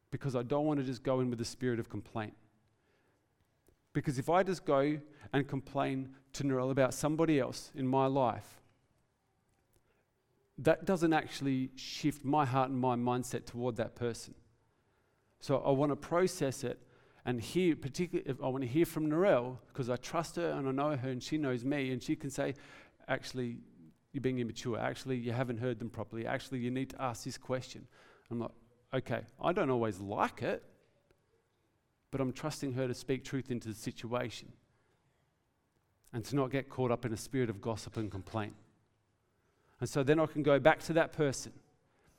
because 0.10 0.36
I 0.36 0.44
don't 0.44 0.66
want 0.66 0.80
to 0.80 0.86
just 0.86 1.04
go 1.04 1.22
in 1.22 1.30
with 1.30 1.40
the 1.40 1.46
spirit 1.46 1.80
of 1.80 1.90
complaint. 1.90 2.34
Because 3.94 4.18
if 4.18 4.30
I 4.30 4.44
just 4.44 4.66
go 4.66 5.00
and 5.34 5.48
complain 5.48 6.10
to 6.34 6.44
Narelle 6.44 6.72
about 6.72 6.94
somebody 6.94 7.40
else 7.40 7.72
in 7.76 7.88
my 7.88 8.06
life, 8.06 8.62
that 10.58 10.86
doesn't 10.86 11.14
actually 11.14 11.72
shift 11.76 12.24
my 12.24 12.46
heart 12.46 12.70
and 12.70 12.80
my 12.80 12.96
mindset 12.96 13.46
toward 13.46 13.76
that 13.78 13.96
person. 13.96 14.34
So 15.40 15.58
I 15.58 15.72
want 15.72 15.92
to 15.92 15.96
process 15.96 16.64
it 16.64 16.80
and 17.26 17.42
hear, 17.42 17.76
particularly 17.76 18.30
if 18.30 18.42
I 18.42 18.48
want 18.48 18.64
to 18.64 18.68
hear 18.68 18.86
from 18.86 19.10
Narelle 19.10 19.58
because 19.68 19.90
I 19.90 19.96
trust 19.96 20.36
her 20.36 20.52
and 20.52 20.68
I 20.68 20.72
know 20.72 20.96
her 20.96 21.10
and 21.10 21.22
she 21.22 21.38
knows 21.38 21.66
me 21.66 21.92
and 21.92 22.02
she 22.02 22.16
can 22.16 22.30
say, 22.30 22.54
actually, 23.08 23.58
you're 24.14 24.22
being 24.22 24.40
immature. 24.40 24.78
Actually, 24.78 25.18
you 25.18 25.32
haven't 25.32 25.58
heard 25.58 25.80
them 25.80 25.90
properly. 25.90 26.28
Actually, 26.28 26.60
you 26.60 26.72
need 26.72 26.90
to 26.92 27.02
ask 27.02 27.24
this 27.24 27.38
question. 27.38 27.88
I'm 28.30 28.40
like, 28.40 28.52
okay, 28.94 29.22
I 29.42 29.54
don't 29.54 29.70
always 29.70 30.00
like 30.00 30.42
it, 30.42 30.64
but 32.12 32.22
I'm 32.22 32.34
trusting 32.34 32.74
her 32.74 32.88
to 32.88 32.94
speak 32.94 33.24
truth 33.24 33.50
into 33.50 33.70
the 33.70 33.76
situation 33.76 34.52
and 36.14 36.24
to 36.26 36.36
not 36.36 36.52
get 36.52 36.70
caught 36.70 36.92
up 36.92 37.06
in 37.06 37.14
a 37.14 37.18
spirit 37.18 37.50
of 37.50 37.62
gossip 37.62 37.98
and 37.98 38.12
complaint. 38.12 38.54
And 39.80 39.90
so 39.90 40.04
then 40.04 40.20
I 40.20 40.26
can 40.26 40.44
go 40.44 40.60
back 40.60 40.80
to 40.84 40.94
that 40.94 41.14
person, 41.14 41.54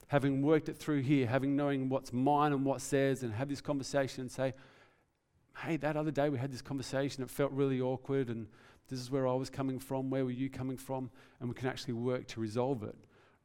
having 0.08 0.42
worked 0.42 0.68
it 0.68 0.76
through 0.76 1.02
here, 1.02 1.26
having 1.26 1.54
knowing 1.54 1.88
what's 1.88 2.12
mine 2.12 2.52
and 2.52 2.64
what's 2.64 2.88
theirs, 2.88 3.22
and 3.22 3.32
have 3.34 3.48
this 3.48 3.60
conversation 3.60 4.22
and 4.22 4.30
say, 4.30 4.54
hey, 5.58 5.76
that 5.76 5.96
other 5.96 6.10
day 6.10 6.28
we 6.28 6.38
had 6.38 6.50
this 6.50 6.62
conversation, 6.62 7.22
it 7.22 7.30
felt 7.30 7.52
really 7.52 7.80
awkward, 7.80 8.30
and 8.30 8.46
this 8.88 8.98
is 8.98 9.10
where 9.10 9.28
I 9.28 9.34
was 9.34 9.50
coming 9.50 9.78
from, 9.78 10.10
where 10.10 10.24
were 10.24 10.30
you 10.30 10.50
coming 10.50 10.76
from? 10.76 11.10
And 11.40 11.48
we 11.48 11.54
can 11.54 11.68
actually 11.68 11.94
work 11.94 12.26
to 12.28 12.40
resolve 12.40 12.82
it 12.82 12.96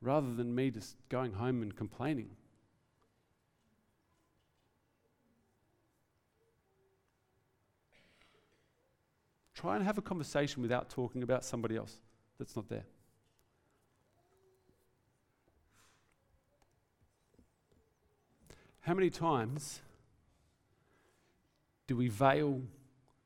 rather 0.02 0.34
than 0.34 0.54
me 0.54 0.72
just 0.72 0.96
going 1.10 1.34
home 1.34 1.62
and 1.62 1.76
complaining. 1.76 2.30
Try 9.58 9.76
and 9.76 9.84
have 9.84 9.98
a 9.98 10.04
conversation 10.04 10.62
without 10.62 10.88
talking 10.88 11.24
about 11.24 11.44
somebody 11.44 11.76
else 11.76 11.96
that's 12.38 12.56
not 12.56 12.70
there. 12.70 12.84
How 18.82 18.94
many 18.94 19.10
times 19.10 19.82
do 21.88 21.96
we 21.96 22.08
veil 22.08 22.62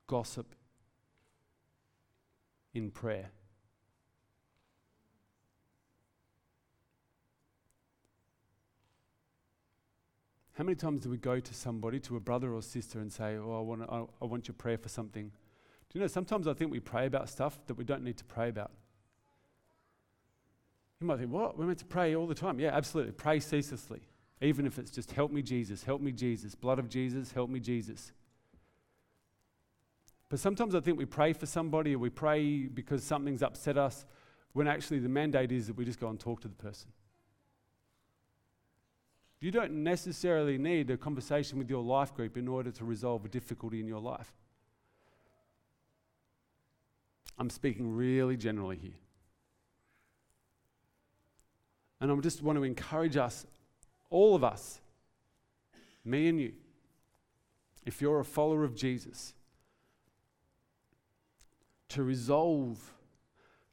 gossip 0.08 0.56
in 2.74 2.92
prayer? 2.92 3.32
How 10.54 10.64
many 10.64 10.76
times 10.76 11.02
do 11.02 11.10
we 11.10 11.18
go 11.18 11.42
to 11.42 11.54
somebody, 11.54 12.00
to 12.00 12.16
a 12.16 12.22
brother 12.22 12.54
or 12.54 12.62
sister, 12.62 13.00
and 13.00 13.12
say, 13.12 13.36
Oh, 13.36 13.58
I 13.58 13.62
want, 13.62 13.82
I, 13.82 14.04
I 14.22 14.26
want 14.26 14.48
your 14.48 14.56
prayer 14.56 14.78
for 14.78 14.88
something? 14.88 15.34
Do 15.92 16.00
you 16.00 16.02
know, 16.02 16.08
sometimes 16.08 16.48
I 16.48 16.54
think 16.54 16.72
we 16.72 16.80
pray 16.80 17.06
about 17.06 17.28
stuff 17.28 17.60
that 17.68 17.74
we 17.74 17.84
don't 17.84 18.02
need 18.02 18.16
to 18.16 18.24
pray 18.24 18.48
about. 18.48 18.72
You 21.02 21.08
might 21.08 21.20
think, 21.20 21.32
what? 21.32 21.58
We're 21.58 21.66
meant 21.66 21.80
to 21.80 21.86
pray 21.86 22.16
all 22.16 22.28
the 22.28 22.36
time. 22.36 22.62
Yeah, 22.62 22.70
absolutely. 22.70 23.12
Pray 23.12 23.42
ceaselessly. 23.42 24.00
Even 24.42 24.66
if 24.66 24.80
it's 24.80 24.90
just, 24.90 25.12
help 25.12 25.34
me, 25.34 25.42
Jesus, 25.42 25.84
help 25.84 26.00
me, 26.00 26.14
Jesus, 26.14 26.56
blood 26.56 26.80
of 26.80 26.88
Jesus, 26.88 27.34
help 27.34 27.50
me, 27.50 27.60
Jesus. 27.60 28.14
But 30.30 30.40
sometimes 30.40 30.76
I 30.76 30.80
think 30.80 30.98
we 30.98 31.06
pray 31.06 31.34
for 31.34 31.46
somebody 31.46 31.94
or 31.94 32.00
we 32.00 32.10
pray 32.10 32.68
because 32.68 33.04
something's 33.04 33.44
upset 33.44 33.78
us, 33.78 34.06
when 34.54 34.68
actually 34.68 35.00
the 35.00 35.10
mandate 35.10 35.52
is 35.52 35.68
that 35.68 35.76
we 35.76 35.84
just 35.84 36.00
go 36.00 36.08
and 36.08 36.18
talk 36.18 36.40
to 36.42 36.48
the 36.48 36.56
person. 36.56 36.90
You 39.42 39.52
don't 39.52 39.84
necessarily 39.84 40.58
need 40.58 40.90
a 40.90 40.96
conversation 40.96 41.58
with 41.58 41.70
your 41.70 41.84
life 41.84 42.14
group 42.14 42.38
in 42.38 42.48
order 42.48 42.72
to 42.72 42.86
resolve 42.86 43.26
a 43.26 43.28
difficulty 43.28 43.82
in 43.82 43.88
your 43.88 44.00
life. 44.00 44.34
I'm 47.38 47.50
speaking 47.50 47.96
really 47.96 48.38
generally 48.38 48.78
here. 48.78 49.00
And 52.00 52.12
I 52.12 52.16
just 52.16 52.42
want 52.42 52.58
to 52.58 52.64
encourage 52.64 53.18
us, 53.18 53.46
all 54.10 54.36
of 54.36 54.44
us, 54.44 54.82
me 56.04 56.28
and 56.28 56.40
you, 56.40 56.54
if 57.86 58.02
you're 58.02 58.20
a 58.20 58.26
follower 58.26 58.64
of 58.64 58.76
Jesus, 58.76 59.34
to 61.90 62.04
resolve 62.04 62.80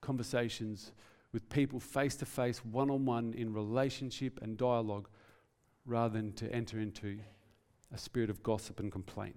conversations 0.01 0.93
with 1.33 1.49
people 1.49 1.81
face 1.81 2.17
to 2.17 2.27
face, 2.27 2.65
one 2.65 2.91
on 2.91 3.05
one, 3.05 3.33
in 3.35 3.53
relationship 3.53 4.41
and 4.43 4.57
dialogue, 4.57 5.09
rather 5.87 6.15
than 6.15 6.33
to 6.33 6.53
enter 6.53 6.81
into 6.81 7.19
a 7.93 7.99
spirit 7.99 8.29
of 8.29 8.43
gossip 8.43 8.81
and 8.81 8.93
complaint. 8.93 9.37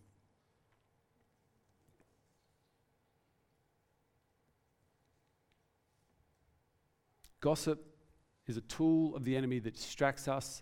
Gossip 7.41 7.83
is 8.47 8.55
a 8.55 8.61
tool 8.61 9.15
of 9.15 9.25
the 9.25 9.35
enemy 9.35 9.59
that 9.59 9.73
distracts 9.73 10.27
us 10.27 10.61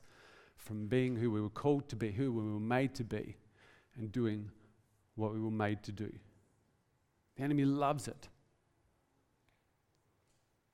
from 0.56 0.88
being 0.88 1.16
who 1.16 1.30
we 1.30 1.42
were 1.42 1.50
called 1.50 1.88
to 1.90 1.96
be, 1.96 2.12
who 2.12 2.32
we 2.32 2.42
were 2.42 2.60
made 2.60 2.96
to 2.96 3.04
be, 3.04 3.36
and 3.96 4.12
doing 4.12 4.50
what 5.16 5.34
we 5.34 5.40
were 5.40 5.52
made 5.52 5.84
to 5.84 5.92
do. 5.92 6.12
The 7.36 7.44
enemy 7.44 7.66
loves 7.66 8.08
it. 8.08 8.30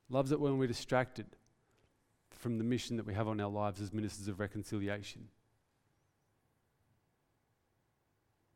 Loves 0.09 0.31
it 0.31 0.39
when 0.39 0.57
we're 0.57 0.67
distracted 0.67 1.25
from 2.29 2.59
the 2.59 2.63
mission 2.63 2.97
that 2.97 3.07
we 3.07 3.13
have 3.15 3.27
on 3.27 3.39
our 3.41 3.49
lives 3.49 3.81
as 3.81 3.91
ministers 3.91 4.27
of 4.27 4.39
reconciliation. 4.39 5.27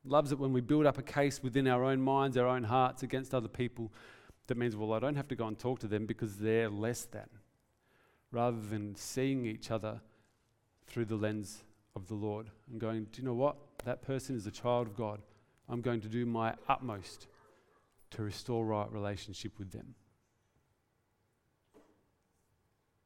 Loves 0.06 0.32
it 0.32 0.39
when 0.39 0.54
we 0.54 0.62
build 0.62 0.86
up 0.86 0.97
a 0.97 1.04
case 1.04 1.41
within 1.41 1.68
our 1.68 1.84
own 1.84 2.02
minds, 2.02 2.38
our 2.38 2.47
own 2.47 2.64
hearts 2.64 3.02
against 3.02 3.34
other 3.34 3.47
people 3.47 3.91
that 4.47 4.58
means, 4.58 4.76
well, 4.76 4.93
I 4.93 5.00
don't 5.00 5.16
have 5.16 5.28
to 5.30 5.36
go 5.36 5.47
and 5.47 5.58
talk 5.58 5.80
to 5.80 5.88
them 5.88 6.06
because 6.06 6.38
they're 6.38 6.70
less 6.70 7.06
than, 7.06 7.28
rather 8.32 8.60
than 8.60 8.96
seeing 8.96 9.46
each 9.46 9.72
other 9.72 10.02
through 10.88 11.06
the 11.06 11.16
lens 11.16 11.64
of 11.96 12.08
the 12.08 12.16
Lord 12.16 12.50
and 12.70 12.80
going, 12.80 13.08
do 13.12 13.22
you 13.22 13.28
know 13.28 13.34
what? 13.34 13.58
That 13.86 14.02
person 14.02 14.36
is 14.36 14.46
a 14.48 14.52
child 14.52 14.88
of 14.88 14.96
God. 14.96 15.22
I'm 15.68 15.82
going 15.82 16.02
to 16.02 16.10
do 16.10 16.26
my 16.26 16.56
utmost 16.68 17.28
to 18.12 18.24
restore 18.24 18.66
right 18.66 18.92
relationship 18.92 19.58
with 19.60 19.72
them. 19.72 19.96